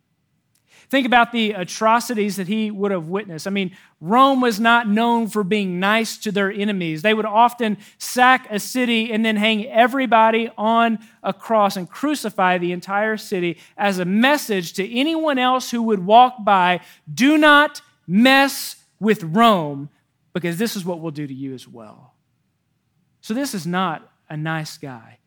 Think 0.88 1.04
about 1.04 1.32
the 1.32 1.50
atrocities 1.52 2.36
that 2.36 2.46
he 2.46 2.70
would 2.70 2.92
have 2.92 3.08
witnessed. 3.08 3.48
I 3.48 3.50
mean, 3.50 3.76
Rome 4.00 4.40
was 4.40 4.60
not 4.60 4.88
known 4.88 5.26
for 5.26 5.42
being 5.42 5.80
nice 5.80 6.16
to 6.18 6.30
their 6.30 6.50
enemies. 6.50 7.02
They 7.02 7.14
would 7.14 7.26
often 7.26 7.78
sack 7.98 8.46
a 8.50 8.60
city 8.60 9.12
and 9.12 9.24
then 9.24 9.34
hang 9.34 9.66
everybody 9.66 10.48
on 10.56 11.00
a 11.24 11.32
cross 11.32 11.76
and 11.76 11.90
crucify 11.90 12.58
the 12.58 12.70
entire 12.70 13.16
city 13.16 13.58
as 13.76 13.98
a 13.98 14.04
message 14.04 14.74
to 14.74 14.88
anyone 14.88 15.38
else 15.38 15.72
who 15.72 15.82
would 15.82 16.06
walk 16.06 16.44
by 16.44 16.80
do 17.12 17.36
not 17.36 17.82
mess 18.06 18.76
with 19.00 19.24
Rome 19.24 19.90
because 20.32 20.56
this 20.56 20.76
is 20.76 20.84
what 20.84 21.00
we'll 21.00 21.10
do 21.10 21.26
to 21.26 21.34
you 21.34 21.52
as 21.52 21.66
well. 21.66 22.14
So, 23.22 23.34
this 23.34 23.54
is 23.54 23.66
not 23.66 24.08
a 24.28 24.36
nice 24.36 24.78
guy. 24.78 25.18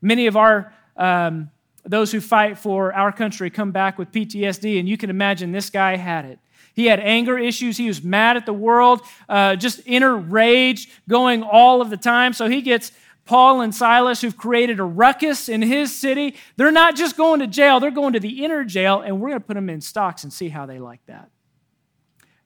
Many 0.00 0.26
of 0.26 0.36
our 0.36 0.72
um, 0.96 1.50
those 1.84 2.12
who 2.12 2.20
fight 2.20 2.58
for 2.58 2.92
our 2.92 3.12
country 3.12 3.50
come 3.50 3.70
back 3.70 3.98
with 3.98 4.12
PTSD, 4.12 4.78
and 4.78 4.88
you 4.88 4.96
can 4.96 5.10
imagine 5.10 5.52
this 5.52 5.70
guy 5.70 5.96
had 5.96 6.24
it. 6.26 6.38
He 6.74 6.86
had 6.86 7.00
anger 7.00 7.38
issues. 7.38 7.76
He 7.76 7.88
was 7.88 8.04
mad 8.04 8.36
at 8.36 8.46
the 8.46 8.52
world, 8.52 9.00
uh, 9.28 9.56
just 9.56 9.80
inner 9.86 10.14
rage 10.14 10.88
going 11.08 11.42
all 11.42 11.80
of 11.80 11.90
the 11.90 11.96
time. 11.96 12.32
So 12.32 12.48
he 12.48 12.60
gets 12.60 12.92
Paul 13.24 13.62
and 13.62 13.74
Silas, 13.74 14.20
who've 14.20 14.36
created 14.36 14.80
a 14.80 14.84
ruckus 14.84 15.48
in 15.48 15.60
his 15.60 15.94
city. 15.94 16.36
They're 16.56 16.70
not 16.70 16.94
just 16.94 17.16
going 17.16 17.40
to 17.40 17.46
jail, 17.46 17.80
they're 17.80 17.90
going 17.90 18.12
to 18.12 18.20
the 18.20 18.44
inner 18.44 18.64
jail, 18.64 19.00
and 19.00 19.20
we're 19.20 19.30
going 19.30 19.40
to 19.40 19.46
put 19.46 19.54
them 19.54 19.68
in 19.68 19.80
stocks 19.80 20.24
and 20.24 20.32
see 20.32 20.48
how 20.48 20.66
they 20.66 20.78
like 20.78 21.04
that. 21.06 21.30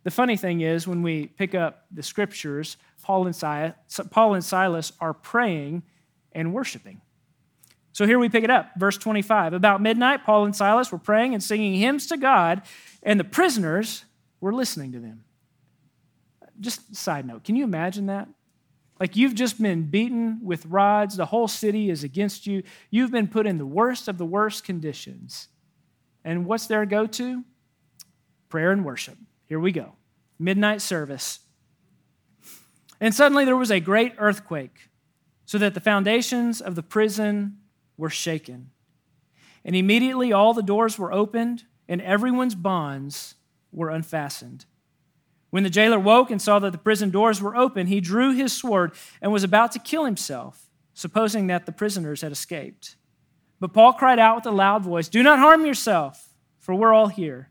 The 0.04 0.10
funny 0.10 0.36
thing 0.36 0.62
is, 0.62 0.88
when 0.88 1.02
we 1.02 1.26
pick 1.26 1.54
up 1.54 1.86
the 1.90 2.02
scriptures, 2.02 2.76
Paul 3.02 3.26
and 3.26 3.36
Silas, 3.36 3.74
Paul 4.10 4.34
and 4.34 4.44
Silas 4.44 4.92
are 5.00 5.14
praying 5.14 5.82
and 6.32 6.52
worshiping. 6.52 7.00
So 7.92 8.06
here 8.06 8.18
we 8.18 8.28
pick 8.28 8.42
it 8.42 8.50
up, 8.50 8.70
verse 8.76 8.96
25. 8.96 9.52
About 9.52 9.82
midnight, 9.82 10.24
Paul 10.24 10.46
and 10.46 10.56
Silas 10.56 10.90
were 10.90 10.98
praying 10.98 11.34
and 11.34 11.42
singing 11.42 11.74
hymns 11.74 12.06
to 12.06 12.16
God, 12.16 12.62
and 13.02 13.20
the 13.20 13.24
prisoners 13.24 14.04
were 14.40 14.54
listening 14.54 14.92
to 14.92 14.98
them. 14.98 15.24
Just 16.58 16.94
side 16.96 17.26
note, 17.26 17.44
can 17.44 17.56
you 17.56 17.64
imagine 17.64 18.06
that? 18.06 18.28
Like 18.98 19.16
you've 19.16 19.34
just 19.34 19.60
been 19.60 19.90
beaten 19.90 20.40
with 20.42 20.64
rods, 20.66 21.16
the 21.16 21.26
whole 21.26 21.48
city 21.48 21.90
is 21.90 22.04
against 22.04 22.46
you, 22.46 22.62
you've 22.90 23.10
been 23.10 23.28
put 23.28 23.46
in 23.46 23.58
the 23.58 23.66
worst 23.66 24.08
of 24.08 24.16
the 24.16 24.24
worst 24.24 24.64
conditions. 24.64 25.48
And 26.24 26.46
what's 26.46 26.66
their 26.66 26.86
go 26.86 27.06
to? 27.06 27.42
Prayer 28.48 28.70
and 28.70 28.84
worship. 28.84 29.18
Here 29.46 29.58
we 29.58 29.72
go. 29.72 29.92
Midnight 30.38 30.80
service. 30.80 31.40
And 33.00 33.12
suddenly 33.14 33.44
there 33.44 33.56
was 33.56 33.72
a 33.72 33.80
great 33.80 34.14
earthquake, 34.18 34.88
so 35.44 35.58
that 35.58 35.74
the 35.74 35.80
foundations 35.80 36.60
of 36.60 36.76
the 36.76 36.82
prison 36.82 37.58
were 38.02 38.10
shaken. 38.10 38.68
And 39.64 39.76
immediately 39.76 40.32
all 40.32 40.54
the 40.54 40.62
doors 40.62 40.98
were 40.98 41.12
opened 41.12 41.62
and 41.88 42.02
everyone's 42.02 42.56
bonds 42.56 43.36
were 43.70 43.90
unfastened. 43.90 44.66
When 45.50 45.62
the 45.62 45.70
jailer 45.70 46.00
woke 46.00 46.28
and 46.28 46.42
saw 46.42 46.58
that 46.58 46.72
the 46.72 46.78
prison 46.78 47.10
doors 47.10 47.40
were 47.40 47.56
open, 47.56 47.86
he 47.86 48.00
drew 48.00 48.34
his 48.34 48.52
sword 48.52 48.92
and 49.20 49.30
was 49.30 49.44
about 49.44 49.70
to 49.72 49.78
kill 49.78 50.04
himself, 50.04 50.68
supposing 50.94 51.46
that 51.46 51.64
the 51.64 51.70
prisoners 51.70 52.22
had 52.22 52.32
escaped. 52.32 52.96
But 53.60 53.72
Paul 53.72 53.92
cried 53.92 54.18
out 54.18 54.34
with 54.34 54.46
a 54.46 54.50
loud 54.50 54.82
voice, 54.82 55.08
Do 55.08 55.22
not 55.22 55.38
harm 55.38 55.64
yourself, 55.64 56.34
for 56.58 56.74
we're 56.74 56.92
all 56.92 57.06
here. 57.06 57.50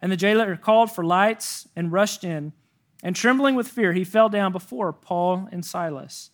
And 0.00 0.10
the 0.10 0.16
jailer 0.16 0.56
called 0.56 0.92
for 0.92 1.04
lights 1.04 1.68
and 1.76 1.92
rushed 1.92 2.24
in. 2.24 2.54
And 3.02 3.14
trembling 3.14 3.54
with 3.54 3.68
fear, 3.68 3.92
he 3.92 4.04
fell 4.04 4.30
down 4.30 4.50
before 4.50 4.94
Paul 4.94 5.46
and 5.52 5.62
Silas. 5.62 6.30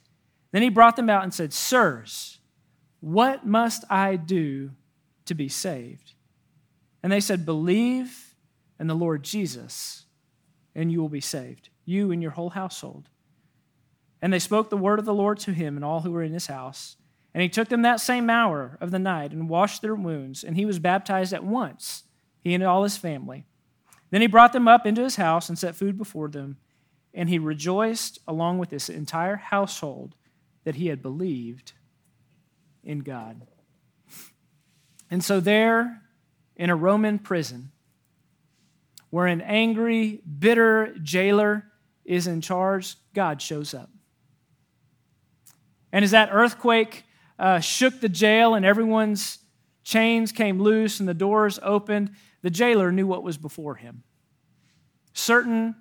Then 0.53 0.63
he 0.63 0.69
brought 0.69 0.95
them 0.95 1.11
out 1.11 1.25
and 1.25 1.35
said, 1.35 1.53
Sirs, 1.53 2.40
what 3.01 3.47
must 3.47 3.85
I 3.91 4.17
do 4.17 4.71
to 5.27 5.35
be 5.35 5.49
saved? 5.49 6.13
And 7.03 7.11
they 7.11 7.21
said, 7.21 7.47
Believe 7.47 8.35
in 8.79 8.87
the 8.87 8.95
Lord 8.95 9.23
Jesus, 9.23 10.05
and 10.75 10.93
you 10.93 11.01
will 11.01 11.09
be 11.09 11.21
saved, 11.21 11.71
you 11.85 12.13
and 12.13 12.23
your 12.23 12.33
whole 12.33 12.51
household. 12.51 13.09
And 14.23 14.33
they 14.33 14.39
spoke 14.39 14.69
the 14.69 14.77
word 14.77 14.99
of 14.99 15.07
the 15.07 15.15
Lord 15.15 15.39
to 15.41 15.53
him 15.53 15.77
and 15.77 15.85
all 15.85 16.01
who 16.01 16.13
were 16.13 16.23
in 16.23 16.35
his 16.35 16.47
house. 16.47 16.97
And 17.33 17.43
he 17.43 17.49
took 17.49 17.69
them 17.69 17.83
that 17.83 18.01
same 18.01 18.29
hour 18.29 18.77
of 18.81 18.91
the 18.91 18.99
night 18.99 19.33
and 19.33 19.49
washed 19.49 19.83
their 19.83 19.95
wounds, 19.95 20.45
and 20.45 20.57
he 20.57 20.67
was 20.67 20.79
baptized 20.79 21.33
at 21.33 21.45
once, 21.45 22.05
he 22.41 22.55
and 22.55 22.63
all 22.63 22.83
his 22.83 22.97
family. 22.97 23.47
Then 24.11 24.21
he 24.21 24.27
brought 24.27 24.53
them 24.53 24.67
up 24.67 24.85
into 24.85 25.03
his 25.03 25.17
house 25.17 25.49
and 25.49 25.59
set 25.59 25.77
food 25.77 25.97
before 25.97 26.29
them, 26.29 26.59
and 27.15 27.29
he 27.29 27.39
rejoiced 27.39 28.19
along 28.27 28.59
with 28.59 28.71
his 28.71 28.89
entire 28.89 29.37
household 29.37 30.17
that 30.65 30.75
he 30.75 30.89
had 30.89 31.03
believed 31.03 31.73
in 32.85 33.01
God. 33.01 33.47
And 35.11 35.25
so, 35.25 35.41
there 35.41 36.03
in 36.57 36.71
a 36.71 36.77
Roman 36.77 37.19
prison, 37.19 37.73
where 39.11 39.27
an 39.27 39.41
angry, 39.41 40.21
bitter 40.39 40.95
jailer 41.03 41.65
is 42.05 42.27
in 42.27 42.41
charge, 42.41 42.97
God 43.15 43.43
shows 43.43 43.75
up. 43.75 43.91
And 45.93 46.05
as 46.05 46.13
that 46.13 46.29
earthquake 46.33 47.05
uh, 47.39 47.61
shook 47.61 48.01
the 48.01 48.09
jail 48.09 48.55
and 48.55 48.65
everyone's 48.65 49.39
chains 49.83 50.31
came 50.31 50.61
loose 50.61 51.01
and 51.01 51.09
the 51.09 51.15
doors 51.15 51.59
opened, 51.63 52.11
the 52.43 52.51
jailer 52.51 52.93
knew 52.93 53.07
what 53.07 53.23
was 53.23 53.37
before 53.37 53.75
him 53.77 54.05
certain, 55.13 55.75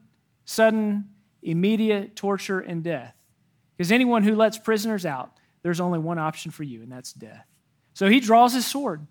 sudden, 0.45 1.09
immediate 1.41 2.15
torture 2.15 2.59
and 2.59 2.83
death. 2.83 3.15
Because 3.77 3.91
anyone 3.91 4.23
who 4.23 4.35
lets 4.35 4.57
prisoners 4.57 5.05
out, 5.05 5.38
there's 5.61 5.79
only 5.79 5.99
one 5.99 6.17
option 6.17 6.51
for 6.51 6.63
you, 6.63 6.81
and 6.81 6.91
that's 6.91 7.13
death. 7.13 7.45
So 7.93 8.07
he 8.07 8.19
draws 8.19 8.53
his 8.53 8.65
sword 8.65 9.05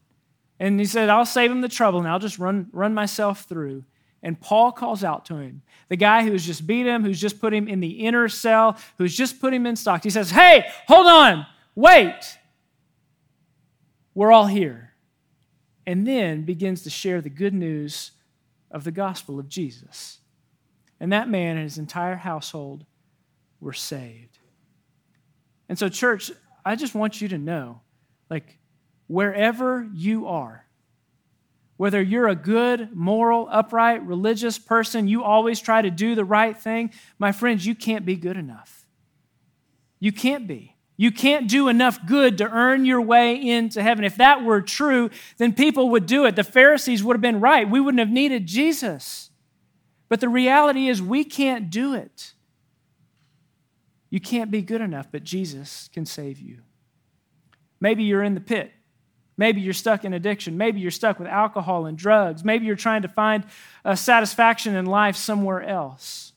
and 0.60 0.80
he 0.80 0.86
said, 0.86 1.08
I'll 1.08 1.26
save 1.26 1.50
him 1.50 1.60
the 1.60 1.68
trouble 1.68 1.98
and 1.98 2.08
I'll 2.08 2.18
just 2.18 2.38
run, 2.38 2.68
run 2.72 2.94
myself 2.94 3.44
through. 3.44 3.84
And 4.22 4.40
Paul 4.40 4.72
calls 4.72 5.04
out 5.04 5.26
to 5.26 5.36
him, 5.36 5.62
the 5.88 5.96
guy 5.96 6.24
who's 6.24 6.44
just 6.44 6.66
beat 6.66 6.86
him, 6.86 7.04
who's 7.04 7.20
just 7.20 7.40
put 7.40 7.54
him 7.54 7.68
in 7.68 7.80
the 7.80 8.04
inner 8.06 8.28
cell, 8.28 8.76
who's 8.96 9.16
just 9.16 9.40
put 9.40 9.54
him 9.54 9.66
in 9.66 9.76
stocks. 9.76 10.02
He 10.02 10.10
says, 10.10 10.30
Hey, 10.30 10.64
hold 10.88 11.06
on, 11.06 11.46
wait. 11.76 12.38
We're 14.14 14.32
all 14.32 14.46
here. 14.46 14.94
And 15.86 16.06
then 16.06 16.42
begins 16.42 16.82
to 16.82 16.90
share 16.90 17.20
the 17.20 17.30
good 17.30 17.54
news 17.54 18.10
of 18.70 18.82
the 18.82 18.90
gospel 18.90 19.38
of 19.38 19.48
Jesus. 19.48 20.18
And 20.98 21.12
that 21.12 21.28
man 21.28 21.56
and 21.56 21.62
his 21.62 21.78
entire 21.78 22.16
household 22.16 22.84
were 23.60 23.72
saved. 23.72 24.38
And 25.68 25.78
so, 25.78 25.88
church, 25.88 26.30
I 26.64 26.76
just 26.76 26.94
want 26.94 27.20
you 27.20 27.28
to 27.28 27.38
know 27.38 27.80
like, 28.30 28.58
wherever 29.06 29.88
you 29.94 30.26
are, 30.26 30.64
whether 31.76 32.02
you're 32.02 32.28
a 32.28 32.34
good, 32.34 32.94
moral, 32.94 33.48
upright, 33.50 34.04
religious 34.04 34.58
person, 34.58 35.08
you 35.08 35.22
always 35.22 35.60
try 35.60 35.80
to 35.80 35.90
do 35.90 36.14
the 36.14 36.24
right 36.24 36.56
thing, 36.56 36.92
my 37.18 37.32
friends, 37.32 37.64
you 37.64 37.74
can't 37.74 38.04
be 38.04 38.16
good 38.16 38.36
enough. 38.36 38.86
You 40.00 40.12
can't 40.12 40.46
be. 40.46 40.76
You 40.96 41.12
can't 41.12 41.48
do 41.48 41.68
enough 41.68 42.04
good 42.06 42.38
to 42.38 42.50
earn 42.50 42.84
your 42.84 43.00
way 43.00 43.36
into 43.36 43.80
heaven. 43.80 44.04
If 44.04 44.16
that 44.16 44.42
were 44.42 44.60
true, 44.60 45.10
then 45.36 45.52
people 45.52 45.90
would 45.90 46.06
do 46.06 46.24
it. 46.24 46.34
The 46.34 46.42
Pharisees 46.42 47.04
would 47.04 47.14
have 47.14 47.20
been 47.20 47.40
right. 47.40 47.70
We 47.70 47.80
wouldn't 47.80 48.00
have 48.00 48.10
needed 48.10 48.46
Jesus. 48.46 49.30
But 50.08 50.20
the 50.20 50.28
reality 50.28 50.88
is, 50.88 51.00
we 51.00 51.22
can't 51.22 51.70
do 51.70 51.94
it. 51.94 52.32
You 54.10 54.20
can't 54.20 54.50
be 54.50 54.62
good 54.62 54.80
enough, 54.80 55.08
but 55.12 55.24
Jesus 55.24 55.88
can 55.92 56.06
save 56.06 56.40
you. 56.40 56.58
Maybe 57.80 58.04
you're 58.04 58.22
in 58.22 58.34
the 58.34 58.40
pit. 58.40 58.72
Maybe 59.36 59.60
you're 59.60 59.72
stuck 59.72 60.04
in 60.04 60.12
addiction. 60.14 60.58
Maybe 60.58 60.80
you're 60.80 60.90
stuck 60.90 61.18
with 61.18 61.28
alcohol 61.28 61.86
and 61.86 61.96
drugs. 61.96 62.42
Maybe 62.42 62.66
you're 62.66 62.74
trying 62.74 63.02
to 63.02 63.08
find 63.08 63.44
satisfaction 63.94 64.74
in 64.74 64.86
life 64.86 65.14
somewhere 65.14 65.62
else. 65.62 66.32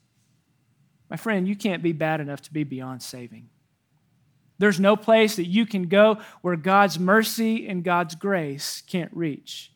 My 1.10 1.18
friend, 1.18 1.48
you 1.48 1.56
can't 1.56 1.82
be 1.82 1.94
bad 1.94 2.22
enough 2.22 2.42
to 2.44 2.54
be 2.54 2.64
beyond 2.64 3.02
saving. 3.02 3.50
There's 4.60 4.80
no 4.80 4.96
place 4.96 5.38
that 5.38 5.48
you 5.48 5.66
can 5.66 5.88
go 5.88 6.20
where 6.42 6.56
God's 6.56 7.00
mercy 7.00 7.68
and 7.68 7.84
God's 7.84 8.14
grace 8.14 8.84
can't 8.86 9.12
reach. 9.12 9.72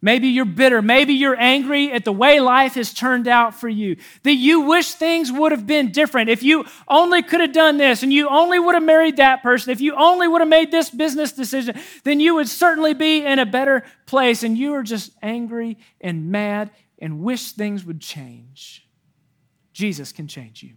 Maybe 0.00 0.28
you're 0.28 0.44
bitter. 0.44 0.80
Maybe 0.80 1.14
you're 1.14 1.38
angry 1.38 1.90
at 1.90 2.04
the 2.04 2.12
way 2.12 2.38
life 2.38 2.74
has 2.74 2.94
turned 2.94 3.26
out 3.26 3.54
for 3.54 3.68
you. 3.68 3.96
That 4.22 4.34
you 4.34 4.60
wish 4.60 4.92
things 4.92 5.32
would 5.32 5.50
have 5.50 5.66
been 5.66 5.90
different. 5.90 6.30
If 6.30 6.44
you 6.44 6.66
only 6.86 7.22
could 7.22 7.40
have 7.40 7.52
done 7.52 7.78
this 7.78 8.04
and 8.04 8.12
you 8.12 8.28
only 8.28 8.60
would 8.60 8.74
have 8.74 8.84
married 8.84 9.16
that 9.16 9.42
person, 9.42 9.72
if 9.72 9.80
you 9.80 9.96
only 9.96 10.28
would 10.28 10.40
have 10.40 10.48
made 10.48 10.70
this 10.70 10.90
business 10.90 11.32
decision, 11.32 11.76
then 12.04 12.20
you 12.20 12.36
would 12.36 12.48
certainly 12.48 12.94
be 12.94 13.24
in 13.24 13.40
a 13.40 13.46
better 13.46 13.84
place. 14.06 14.44
And 14.44 14.56
you 14.56 14.74
are 14.74 14.84
just 14.84 15.10
angry 15.20 15.78
and 16.00 16.30
mad 16.30 16.70
and 17.00 17.20
wish 17.20 17.52
things 17.52 17.84
would 17.84 18.00
change. 18.00 18.86
Jesus 19.72 20.12
can 20.12 20.28
change 20.28 20.62
you. 20.62 20.74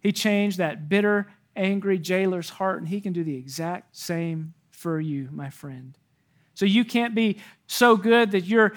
He 0.00 0.12
changed 0.12 0.58
that 0.58 0.88
bitter, 0.88 1.28
angry 1.56 1.98
jailer's 1.98 2.50
heart, 2.50 2.78
and 2.78 2.88
he 2.88 3.00
can 3.00 3.14
do 3.14 3.24
the 3.24 3.36
exact 3.36 3.96
same 3.96 4.52
for 4.70 5.00
you, 5.00 5.28
my 5.32 5.48
friend. 5.48 5.96
So 6.56 6.64
you 6.64 6.86
can't 6.86 7.14
be 7.14 7.38
so 7.66 7.96
good 7.96 8.32
that 8.32 8.44
you're 8.44 8.72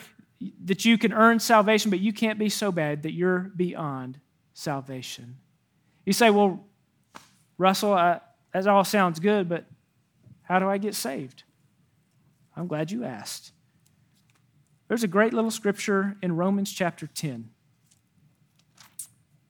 that 0.65 0.85
you 0.85 0.97
can 0.97 1.11
earn 1.11 1.39
salvation, 1.39 1.89
but 1.89 1.99
you 1.99 2.13
can't 2.13 2.37
be 2.37 2.49
so 2.49 2.71
bad 2.71 3.03
that 3.03 3.13
you're 3.13 3.51
beyond 3.55 4.19
salvation. 4.53 5.37
You 6.05 6.13
say, 6.13 6.29
"Well, 6.29 6.65
Russell, 7.57 7.93
I, 7.93 8.19
that 8.53 8.67
all 8.67 8.83
sounds 8.83 9.19
good, 9.19 9.47
but 9.47 9.65
how 10.43 10.59
do 10.59 10.69
I 10.69 10.77
get 10.77 10.93
saved?" 10.93 11.43
I'm 12.55 12.67
glad 12.67 12.91
you 12.91 13.05
asked. 13.05 13.53
There's 14.89 15.03
a 15.03 15.07
great 15.07 15.33
little 15.33 15.51
scripture 15.51 16.17
in 16.21 16.35
Romans 16.35 16.73
chapter 16.73 17.07
10. 17.07 17.49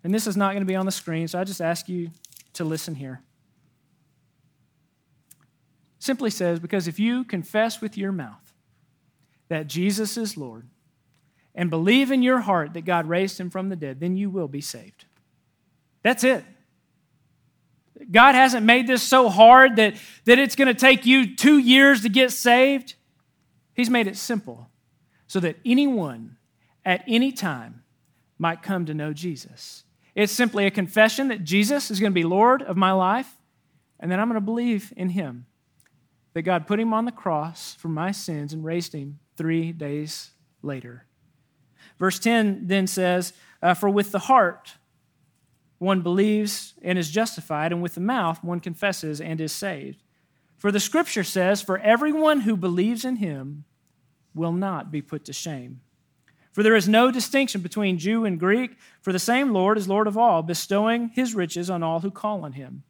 And 0.03 0.13
this 0.13 0.27
is 0.27 0.37
not 0.37 0.51
going 0.51 0.61
to 0.61 0.67
be 0.67 0.75
on 0.75 0.85
the 0.85 0.91
screen, 0.91 1.27
so 1.27 1.39
I 1.39 1.43
just 1.43 1.61
ask 1.61 1.89
you 1.89 2.11
to 2.53 2.63
listen 2.63 2.93
here 2.93 3.21
simply 6.09 6.31
says, 6.31 6.59
Because 6.59 6.87
if 6.87 6.97
you 6.97 7.23
confess 7.23 7.81
with 7.81 7.95
your 7.95 8.11
mouth 8.11 8.55
that 9.47 9.67
Jesus 9.67 10.17
is 10.17 10.35
Lord 10.35 10.67
and 11.53 11.69
believe 11.69 12.11
in 12.11 12.23
your 12.23 12.39
heart 12.39 12.73
that 12.73 12.83
God 12.83 13.07
raised 13.07 13.39
him 13.39 13.51
from 13.51 13.69
the 13.69 13.75
dead, 13.75 13.99
then 13.99 14.17
you 14.17 14.31
will 14.31 14.47
be 14.47 14.59
saved. 14.59 15.05
That's 16.01 16.23
it. 16.23 16.43
God 18.09 18.33
hasn't 18.33 18.65
made 18.65 18.87
this 18.87 19.03
so 19.03 19.29
hard 19.29 19.75
that, 19.75 19.97
that 20.25 20.39
it's 20.39 20.55
going 20.55 20.67
to 20.67 20.73
take 20.73 21.05
you 21.05 21.35
two 21.35 21.59
years 21.59 22.01
to 22.01 22.09
get 22.09 22.31
saved. 22.31 22.95
He's 23.75 23.91
made 23.91 24.07
it 24.07 24.17
simple 24.17 24.71
so 25.27 25.39
that 25.41 25.57
anyone 25.63 26.37
at 26.83 27.03
any 27.07 27.31
time 27.31 27.83
might 28.39 28.63
come 28.63 28.87
to 28.87 28.95
know 28.95 29.13
Jesus. 29.13 29.83
It's 30.15 30.33
simply 30.33 30.65
a 30.65 30.71
confession 30.71 31.27
that 31.27 31.43
Jesus 31.43 31.91
is 31.91 31.99
going 31.99 32.13
to 32.13 32.15
be 32.15 32.23
Lord 32.23 32.63
of 32.63 32.77
my 32.77 32.93
life, 32.93 33.31
and 33.99 34.11
then 34.11 34.19
I'm 34.19 34.27
going 34.27 34.41
to 34.41 34.45
believe 34.45 34.91
in 34.97 35.09
him 35.09 35.45
that 36.33 36.43
God 36.43 36.67
put 36.67 36.79
him 36.79 36.93
on 36.93 37.05
the 37.05 37.11
cross 37.11 37.75
for 37.75 37.87
my 37.87 38.11
sins 38.11 38.53
and 38.53 38.63
raised 38.63 38.93
him 38.93 39.19
three 39.35 39.71
days 39.71 40.31
later. 40.61 41.05
Verse 41.97 42.19
10 42.19 42.67
then 42.67 42.87
says, 42.87 43.33
uh, 43.61 43.73
For 43.73 43.89
with 43.89 44.11
the 44.11 44.19
heart 44.19 44.73
one 45.79 46.01
believes 46.01 46.73
and 46.81 46.99
is 46.99 47.09
justified, 47.09 47.71
and 47.71 47.81
with 47.81 47.95
the 47.95 48.01
mouth 48.01 48.43
one 48.43 48.59
confesses 48.59 49.21
and 49.21 49.39
is 49.39 49.51
saved. 49.51 50.03
For 50.57 50.71
the 50.71 50.79
scripture 50.79 51.23
says, 51.23 51.61
For 51.61 51.79
everyone 51.79 52.41
who 52.41 52.57
believes 52.57 53.05
in 53.05 53.17
him 53.17 53.63
will 54.35 54.51
not 54.51 54.91
be 54.91 55.01
put 55.01 55.25
to 55.25 55.33
shame. 55.33 55.81
For 56.51 56.63
there 56.63 56.75
is 56.75 56.89
no 56.89 57.11
distinction 57.11 57.61
between 57.61 57.97
Jew 57.97 58.25
and 58.25 58.39
Greek, 58.39 58.77
for 59.01 59.13
the 59.13 59.19
same 59.19 59.53
Lord 59.53 59.77
is 59.77 59.87
Lord 59.87 60.07
of 60.07 60.17
all, 60.17 60.41
bestowing 60.41 61.09
his 61.09 61.33
riches 61.33 61.69
on 61.69 61.83
all 61.83 62.01
who 62.01 62.11
call 62.11 62.43
on 62.43 62.53
him. 62.53 62.83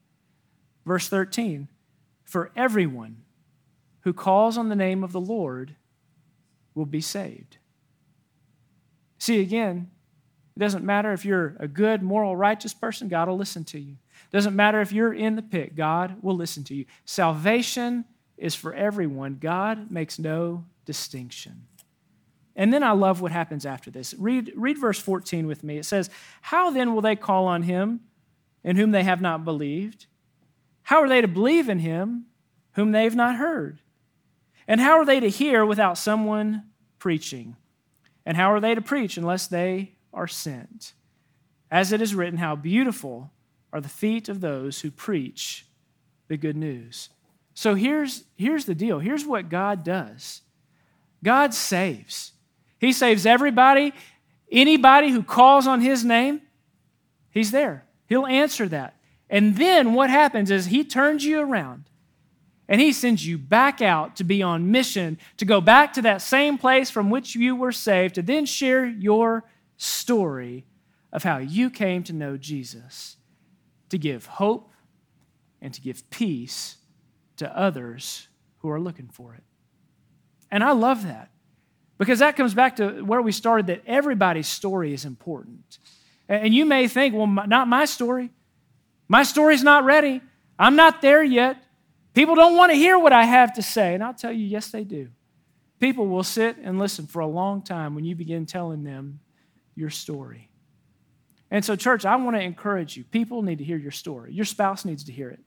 Verse 0.86 1.08
13 1.08 1.68
For 2.24 2.52
everyone 2.56 3.18
who 4.02 4.14
calls 4.14 4.58
on 4.58 4.70
the 4.70 4.76
name 4.76 5.04
of 5.04 5.12
the 5.12 5.22
Lord 5.22 5.76
will 6.74 6.86
be 6.86 7.02
saved. 7.02 7.58
See, 9.18 9.42
again, 9.42 9.92
it 10.56 10.60
doesn't 10.60 10.86
matter 10.86 11.14
if 11.14 11.26
you're 11.26 11.56
a 11.60 11.68
good, 11.68 12.02
moral, 12.02 12.36
righteous 12.36 12.74
person, 12.74 13.08
God 13.08 13.28
will 13.28 13.38
listen 13.38 13.64
to 13.66 13.80
you. 13.80 13.94
It 13.94 14.32
doesn't 14.32 14.56
matter 14.56 14.82
if 14.82 14.92
you're 14.92 15.14
in 15.14 15.36
the 15.36 15.42
pit, 15.42 15.76
God 15.76 16.18
will 16.22 16.36
listen 16.36 16.64
to 16.66 16.76
you. 16.76 16.86
Salvation 17.06 18.06
is 18.38 18.56
for 18.56 18.74
everyone, 18.74 19.38
God 19.40 19.92
makes 19.92 20.20
no 20.20 20.66
distinction. 20.86 21.68
And 22.56 22.74
then 22.74 22.84
I 22.84 22.92
love 22.92 23.22
what 23.22 23.32
happens 23.32 23.66
after 23.66 23.90
this. 23.90 24.14
Read, 24.18 24.52
read 24.56 24.78
verse 24.78 25.00
14 25.00 25.48
with 25.48 25.64
me. 25.64 25.78
It 25.78 25.86
says, 25.86 26.10
How 26.42 26.72
then 26.72 26.94
will 26.94 27.02
they 27.02 27.16
call 27.16 27.46
on 27.46 27.64
him 27.64 28.02
in 28.66 28.76
whom 28.76 28.92
they 28.92 29.04
have 29.04 29.22
not 29.22 29.46
believed? 29.46 30.08
How 30.84 30.98
are 30.98 31.08
they 31.08 31.22
to 31.22 31.28
believe 31.28 31.70
in 31.70 31.80
him 31.80 32.26
whom 32.74 32.92
they 32.92 33.06
have 33.06 33.16
not 33.16 33.38
heard? 33.38 33.80
And 34.70 34.80
how 34.80 35.00
are 35.00 35.06
they 35.06 35.20
to 35.20 35.30
hear 35.30 35.66
without 35.66 35.98
someone 35.98 36.64
preaching? 37.00 37.56
And 38.24 38.38
how 38.38 38.54
are 38.54 38.60
they 38.60 38.76
to 38.76 38.82
preach 38.82 39.18
unless 39.18 39.48
they 39.48 39.96
are 40.14 40.28
sent? 40.28 40.94
As 41.72 41.92
it 41.92 42.02
is 42.02 42.14
written, 42.14 42.38
how 42.38 42.56
beautiful 42.56 43.32
are 43.74 43.82
the 43.82 43.90
feet 43.90 44.30
of 44.30 44.42
those 44.42 44.82
who 44.82 44.92
preach 44.92 45.66
the 46.28 46.38
good 46.38 46.56
news. 46.56 47.10
So 47.56 47.74
here's, 47.74 48.26
here's 48.38 48.66
the 48.66 48.76
deal. 48.76 49.00
Here's 49.00 49.26
what 49.26 49.50
God 49.50 49.84
does 49.84 50.44
God 51.24 51.54
saves. 51.56 52.34
He 52.80 52.94
saves 52.94 53.26
everybody, 53.26 53.92
anybody 54.52 55.10
who 55.10 55.24
calls 55.24 55.66
on 55.66 55.82
His 55.82 56.06
name, 56.06 56.42
He's 57.32 57.50
there. 57.50 57.86
He'll 58.08 58.28
answer 58.28 58.68
that. 58.68 58.96
And 59.32 59.58
then 59.58 59.94
what 59.94 60.12
happens 60.12 60.52
is 60.52 60.68
He 60.68 60.84
turns 60.84 61.26
you 61.26 61.42
around 61.42 61.89
and 62.70 62.80
he 62.80 62.94
sends 62.94 63.26
you 63.26 63.40
back 63.40 63.82
out 63.82 64.16
to 64.18 64.24
be 64.24 64.44
on 64.44 64.72
mission, 64.72 65.18
to 65.38 65.46
go 65.46 65.60
back 65.60 65.92
to 65.94 66.04
that 66.04 66.22
same 66.22 66.60
place 66.60 66.92
from 66.92 67.10
which 67.10 67.36
you 67.36 67.56
were 67.56 67.72
saved, 67.72 68.16
to 68.16 68.22
then 68.22 68.46
share 68.46 68.86
your 68.86 69.44
story 69.76 70.66
of 71.12 71.24
how 71.24 71.40
you 71.40 71.72
came 71.72 72.04
to 72.04 72.14
know 72.14 72.38
Jesus, 72.38 73.18
to 73.90 73.98
give 73.98 74.28
hope 74.28 74.72
and 75.60 75.74
to 75.74 75.82
give 75.82 76.08
peace 76.12 76.78
to 77.38 77.58
others 77.58 78.28
who 78.60 78.70
are 78.70 78.80
looking 78.80 79.10
for 79.10 79.34
it. 79.34 79.44
And 80.52 80.64
I 80.64 80.72
love 80.72 81.04
that 81.06 81.32
because 81.98 82.20
that 82.20 82.38
comes 82.38 82.54
back 82.54 82.76
to 82.76 83.04
where 83.04 83.22
we 83.22 83.32
started 83.32 83.66
that 83.68 83.82
everybody's 83.88 84.48
story 84.48 84.94
is 84.94 85.06
important. 85.06 85.80
And 86.28 86.54
you 86.54 86.66
may 86.66 86.88
think, 86.88 87.16
well, 87.16 87.26
not 87.26 87.68
my 87.68 87.86
story. 87.86 88.30
My 89.08 89.24
story's 89.24 89.64
not 89.64 89.86
ready. 89.86 90.22
I'm 90.60 90.76
not 90.76 91.02
there 91.02 91.24
yet. 91.24 91.58
People 92.20 92.36
don't 92.36 92.58
want 92.58 92.70
to 92.74 92.76
hear 92.76 93.00
what 93.00 93.14
I 93.14 93.24
have 93.24 93.54
to 93.54 93.62
say. 93.62 93.94
And 93.94 94.04
I'll 94.04 94.14
tell 94.14 94.34
you, 94.34 94.46
yes, 94.46 94.72
they 94.72 94.84
do. 94.84 95.08
People 95.80 96.06
will 96.06 96.26
sit 96.26 96.58
and 96.58 96.78
listen 96.78 97.08
for 97.08 97.22
a 97.22 97.26
long 97.26 97.62
time 97.62 97.96
when 97.96 98.04
you 98.04 98.14
begin 98.14 98.46
telling 98.46 98.84
them 98.84 99.22
your 99.74 99.90
story. 99.90 100.50
And 101.50 101.64
so, 101.64 101.78
church, 101.78 102.04
I 102.04 102.18
want 102.18 102.36
to 102.36 102.42
encourage 102.42 102.98
you. 102.98 103.06
People 103.06 103.42
need 103.42 103.60
to 103.60 103.64
hear 103.64 103.78
your 103.78 103.92
story. 103.92 104.34
Your 104.34 104.44
spouse 104.44 104.84
needs 104.84 105.06
to 105.06 105.14
hear 105.14 105.30
it. 105.30 105.40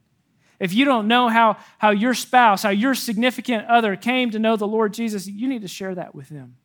If 0.58 0.72
you 0.72 0.86
don't 0.86 1.08
know 1.08 1.28
how, 1.28 1.58
how 1.76 1.90
your 1.90 2.14
spouse, 2.14 2.62
how 2.62 2.70
your 2.70 2.94
significant 2.94 3.66
other 3.66 3.94
came 3.94 4.30
to 4.30 4.38
know 4.38 4.56
the 4.56 4.66
Lord 4.66 4.94
Jesus, 4.94 5.26
you 5.26 5.48
need 5.48 5.60
to 5.60 5.68
share 5.68 5.94
that 5.94 6.14
with 6.14 6.30
them. 6.30 6.56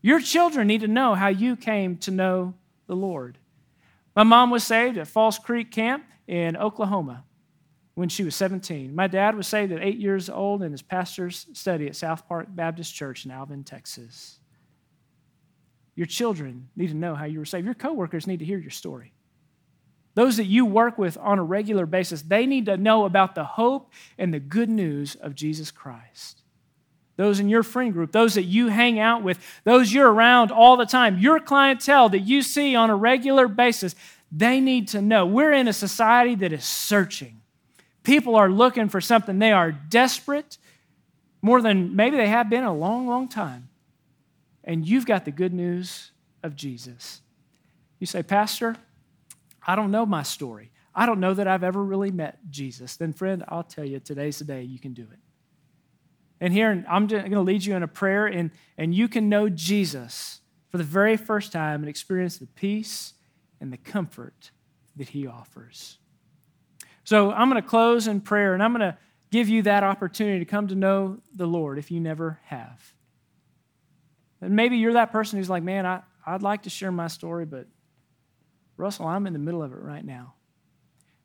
Your 0.00 0.20
children 0.20 0.68
need 0.68 0.82
to 0.82 0.86
know 0.86 1.16
how 1.16 1.26
you 1.26 1.56
came 1.56 1.96
to 1.96 2.12
know 2.12 2.54
the 2.86 2.94
Lord. 2.94 3.36
My 4.14 4.22
mom 4.22 4.50
was 4.50 4.62
saved 4.62 4.96
at 4.96 5.08
Falls 5.08 5.40
Creek 5.40 5.72
Camp 5.72 6.04
in 6.28 6.56
Oklahoma 6.56 7.24
when 8.00 8.08
she 8.08 8.24
was 8.24 8.34
17. 8.34 8.94
My 8.94 9.08
dad 9.08 9.36
was 9.36 9.46
saved 9.46 9.72
at 9.72 9.82
eight 9.82 9.98
years 9.98 10.30
old 10.30 10.62
in 10.62 10.72
his 10.72 10.80
pastor's 10.80 11.46
study 11.52 11.86
at 11.86 11.94
South 11.94 12.26
Park 12.26 12.46
Baptist 12.48 12.94
Church 12.94 13.26
in 13.26 13.30
Alvin, 13.30 13.62
Texas. 13.62 14.38
Your 15.94 16.06
children 16.06 16.70
need 16.74 16.88
to 16.88 16.96
know 16.96 17.14
how 17.14 17.26
you 17.26 17.38
were 17.38 17.44
saved. 17.44 17.66
Your 17.66 17.74
coworkers 17.74 18.26
need 18.26 18.38
to 18.38 18.44
hear 18.46 18.56
your 18.56 18.70
story. 18.70 19.12
Those 20.14 20.38
that 20.38 20.46
you 20.46 20.64
work 20.64 20.96
with 20.96 21.18
on 21.18 21.38
a 21.38 21.42
regular 21.42 21.84
basis, 21.84 22.22
they 22.22 22.46
need 22.46 22.64
to 22.66 22.78
know 22.78 23.04
about 23.04 23.34
the 23.34 23.44
hope 23.44 23.92
and 24.16 24.32
the 24.32 24.40
good 24.40 24.70
news 24.70 25.14
of 25.16 25.34
Jesus 25.34 25.70
Christ. 25.70 26.40
Those 27.16 27.38
in 27.38 27.50
your 27.50 27.62
friend 27.62 27.92
group, 27.92 28.12
those 28.12 28.32
that 28.32 28.44
you 28.44 28.68
hang 28.68 28.98
out 28.98 29.22
with, 29.22 29.38
those 29.64 29.92
you're 29.92 30.10
around 30.10 30.52
all 30.52 30.78
the 30.78 30.86
time, 30.86 31.18
your 31.18 31.38
clientele 31.38 32.08
that 32.08 32.20
you 32.20 32.40
see 32.40 32.74
on 32.74 32.88
a 32.88 32.96
regular 32.96 33.46
basis, 33.46 33.94
they 34.32 34.58
need 34.58 34.88
to 34.88 35.02
know. 35.02 35.26
We're 35.26 35.52
in 35.52 35.68
a 35.68 35.74
society 35.74 36.34
that 36.36 36.54
is 36.54 36.64
searching. 36.64 37.39
People 38.02 38.36
are 38.36 38.50
looking 38.50 38.88
for 38.88 39.00
something. 39.00 39.38
They 39.38 39.52
are 39.52 39.72
desperate 39.72 40.58
more 41.42 41.62
than 41.62 41.96
maybe 41.96 42.16
they 42.16 42.28
have 42.28 42.50
been 42.50 42.64
a 42.64 42.74
long, 42.74 43.06
long 43.06 43.28
time. 43.28 43.68
And 44.64 44.86
you've 44.86 45.06
got 45.06 45.24
the 45.24 45.30
good 45.30 45.52
news 45.52 46.12
of 46.42 46.54
Jesus. 46.54 47.20
You 47.98 48.06
say, 48.06 48.22
Pastor, 48.22 48.76
I 49.66 49.74
don't 49.74 49.90
know 49.90 50.06
my 50.06 50.22
story. 50.22 50.70
I 50.94 51.06
don't 51.06 51.20
know 51.20 51.34
that 51.34 51.46
I've 51.46 51.64
ever 51.64 51.82
really 51.82 52.10
met 52.10 52.38
Jesus. 52.50 52.96
Then, 52.96 53.12
friend, 53.12 53.44
I'll 53.48 53.62
tell 53.62 53.84
you, 53.84 54.00
today's 54.00 54.38
the 54.38 54.44
day 54.44 54.62
you 54.62 54.78
can 54.78 54.92
do 54.92 55.02
it. 55.02 55.18
And 56.40 56.52
here, 56.52 56.84
I'm 56.88 57.06
going 57.06 57.30
to 57.30 57.40
lead 57.40 57.64
you 57.64 57.76
in 57.76 57.82
a 57.82 57.88
prayer, 57.88 58.26
and, 58.26 58.50
and 58.78 58.94
you 58.94 59.08
can 59.08 59.28
know 59.28 59.48
Jesus 59.48 60.40
for 60.70 60.78
the 60.78 60.84
very 60.84 61.16
first 61.16 61.52
time 61.52 61.80
and 61.80 61.88
experience 61.88 62.38
the 62.38 62.46
peace 62.46 63.14
and 63.60 63.72
the 63.72 63.76
comfort 63.76 64.50
that 64.96 65.10
he 65.10 65.26
offers. 65.26 65.98
So, 67.04 67.32
I'm 67.32 67.50
going 67.50 67.62
to 67.62 67.68
close 67.68 68.06
in 68.06 68.20
prayer, 68.20 68.54
and 68.54 68.62
I'm 68.62 68.72
going 68.72 68.92
to 68.92 68.96
give 69.30 69.48
you 69.48 69.62
that 69.62 69.84
opportunity 69.84 70.38
to 70.40 70.44
come 70.44 70.68
to 70.68 70.74
know 70.74 71.18
the 71.34 71.46
Lord 71.46 71.78
if 71.78 71.90
you 71.90 72.00
never 72.00 72.40
have. 72.44 72.92
And 74.40 74.56
maybe 74.56 74.76
you're 74.76 74.94
that 74.94 75.12
person 75.12 75.38
who's 75.38 75.50
like, 75.50 75.62
man, 75.62 75.86
I, 75.86 76.02
I'd 76.26 76.42
like 76.42 76.62
to 76.62 76.70
share 76.70 76.90
my 76.90 77.06
story, 77.06 77.44
but 77.44 77.66
Russell, 78.76 79.06
I'm 79.06 79.26
in 79.26 79.32
the 79.32 79.38
middle 79.38 79.62
of 79.62 79.72
it 79.72 79.78
right 79.78 80.04
now. 80.04 80.34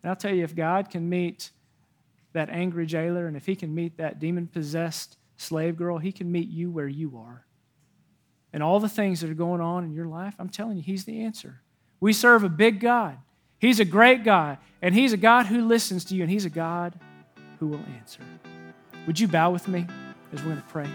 And 0.04 0.10
I'll 0.10 0.16
tell 0.16 0.34
you, 0.34 0.44
if 0.44 0.56
God 0.56 0.90
can 0.90 1.10
meet 1.10 1.52
that 2.34 2.50
angry 2.50 2.86
jailer 2.86 3.28
and 3.28 3.38
if 3.38 3.46
he 3.46 3.56
can 3.56 3.74
meet 3.74 3.98
that 3.98 4.20
demon 4.20 4.48
possessed 4.48 5.18
slave 5.38 5.78
girl, 5.78 5.98
he 5.98 6.12
can 6.12 6.32
meet 6.32 6.50
you 6.50 6.70
where 6.70 6.88
you 6.88 7.18
are. 7.18 7.46
And 8.54 8.62
all 8.62 8.80
the 8.80 8.90
things 8.90 9.22
that 9.22 9.30
are 9.30 9.36
going 9.36 9.62
on 9.62 9.84
in 9.84 9.94
your 9.94 10.06
life, 10.06 10.36
I'm 10.38 10.50
telling 10.50 10.78
you, 10.78 10.84
he's 10.84 11.06
the 11.06 11.24
answer. 11.24 11.62
We 12.00 12.14
serve 12.14 12.44
a 12.44 12.50
big 12.50 12.80
God. 12.80 13.18
He's 13.60 13.80
a 13.80 13.86
great 13.86 14.24
God, 14.24 14.58
and 14.82 14.94
he's 14.94 15.14
a 15.14 15.18
God 15.18 15.46
who 15.48 15.66
listens 15.66 16.06
to 16.06 16.16
you, 16.16 16.24
and 16.24 16.32
he's 16.32 16.46
a 16.46 16.50
God 16.50 16.94
who 17.60 17.68
will 17.68 17.84
answer. 17.98 18.22
Would 19.08 19.20
you 19.20 19.28
bow 19.28 19.52
with 19.52 19.68
me 19.68 19.88
as 20.34 20.44
we're 20.44 20.52
going 20.52 20.62
to 20.62 20.68
pray? 20.68 20.90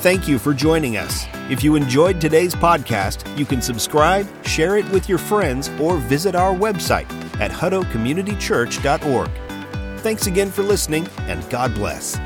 Thank 0.00 0.28
you 0.28 0.38
for 0.38 0.52
joining 0.52 0.98
us. 0.98 1.24
If 1.48 1.64
you 1.64 1.76
enjoyed 1.76 2.20
today's 2.20 2.54
podcast, 2.54 3.38
you 3.38 3.46
can 3.46 3.62
subscribe, 3.62 4.26
share 4.44 4.76
it 4.76 4.86
with 4.90 5.08
your 5.08 5.16
friends, 5.16 5.70
or 5.80 5.96
visit 5.96 6.34
our 6.34 6.54
website 6.54 7.10
at 7.40 7.50
huttocommunitychurch.org. 7.50 9.30
Thanks 10.00 10.26
again 10.26 10.50
for 10.50 10.62
listening, 10.62 11.08
and 11.20 11.48
God 11.48 11.74
bless. 11.74 12.18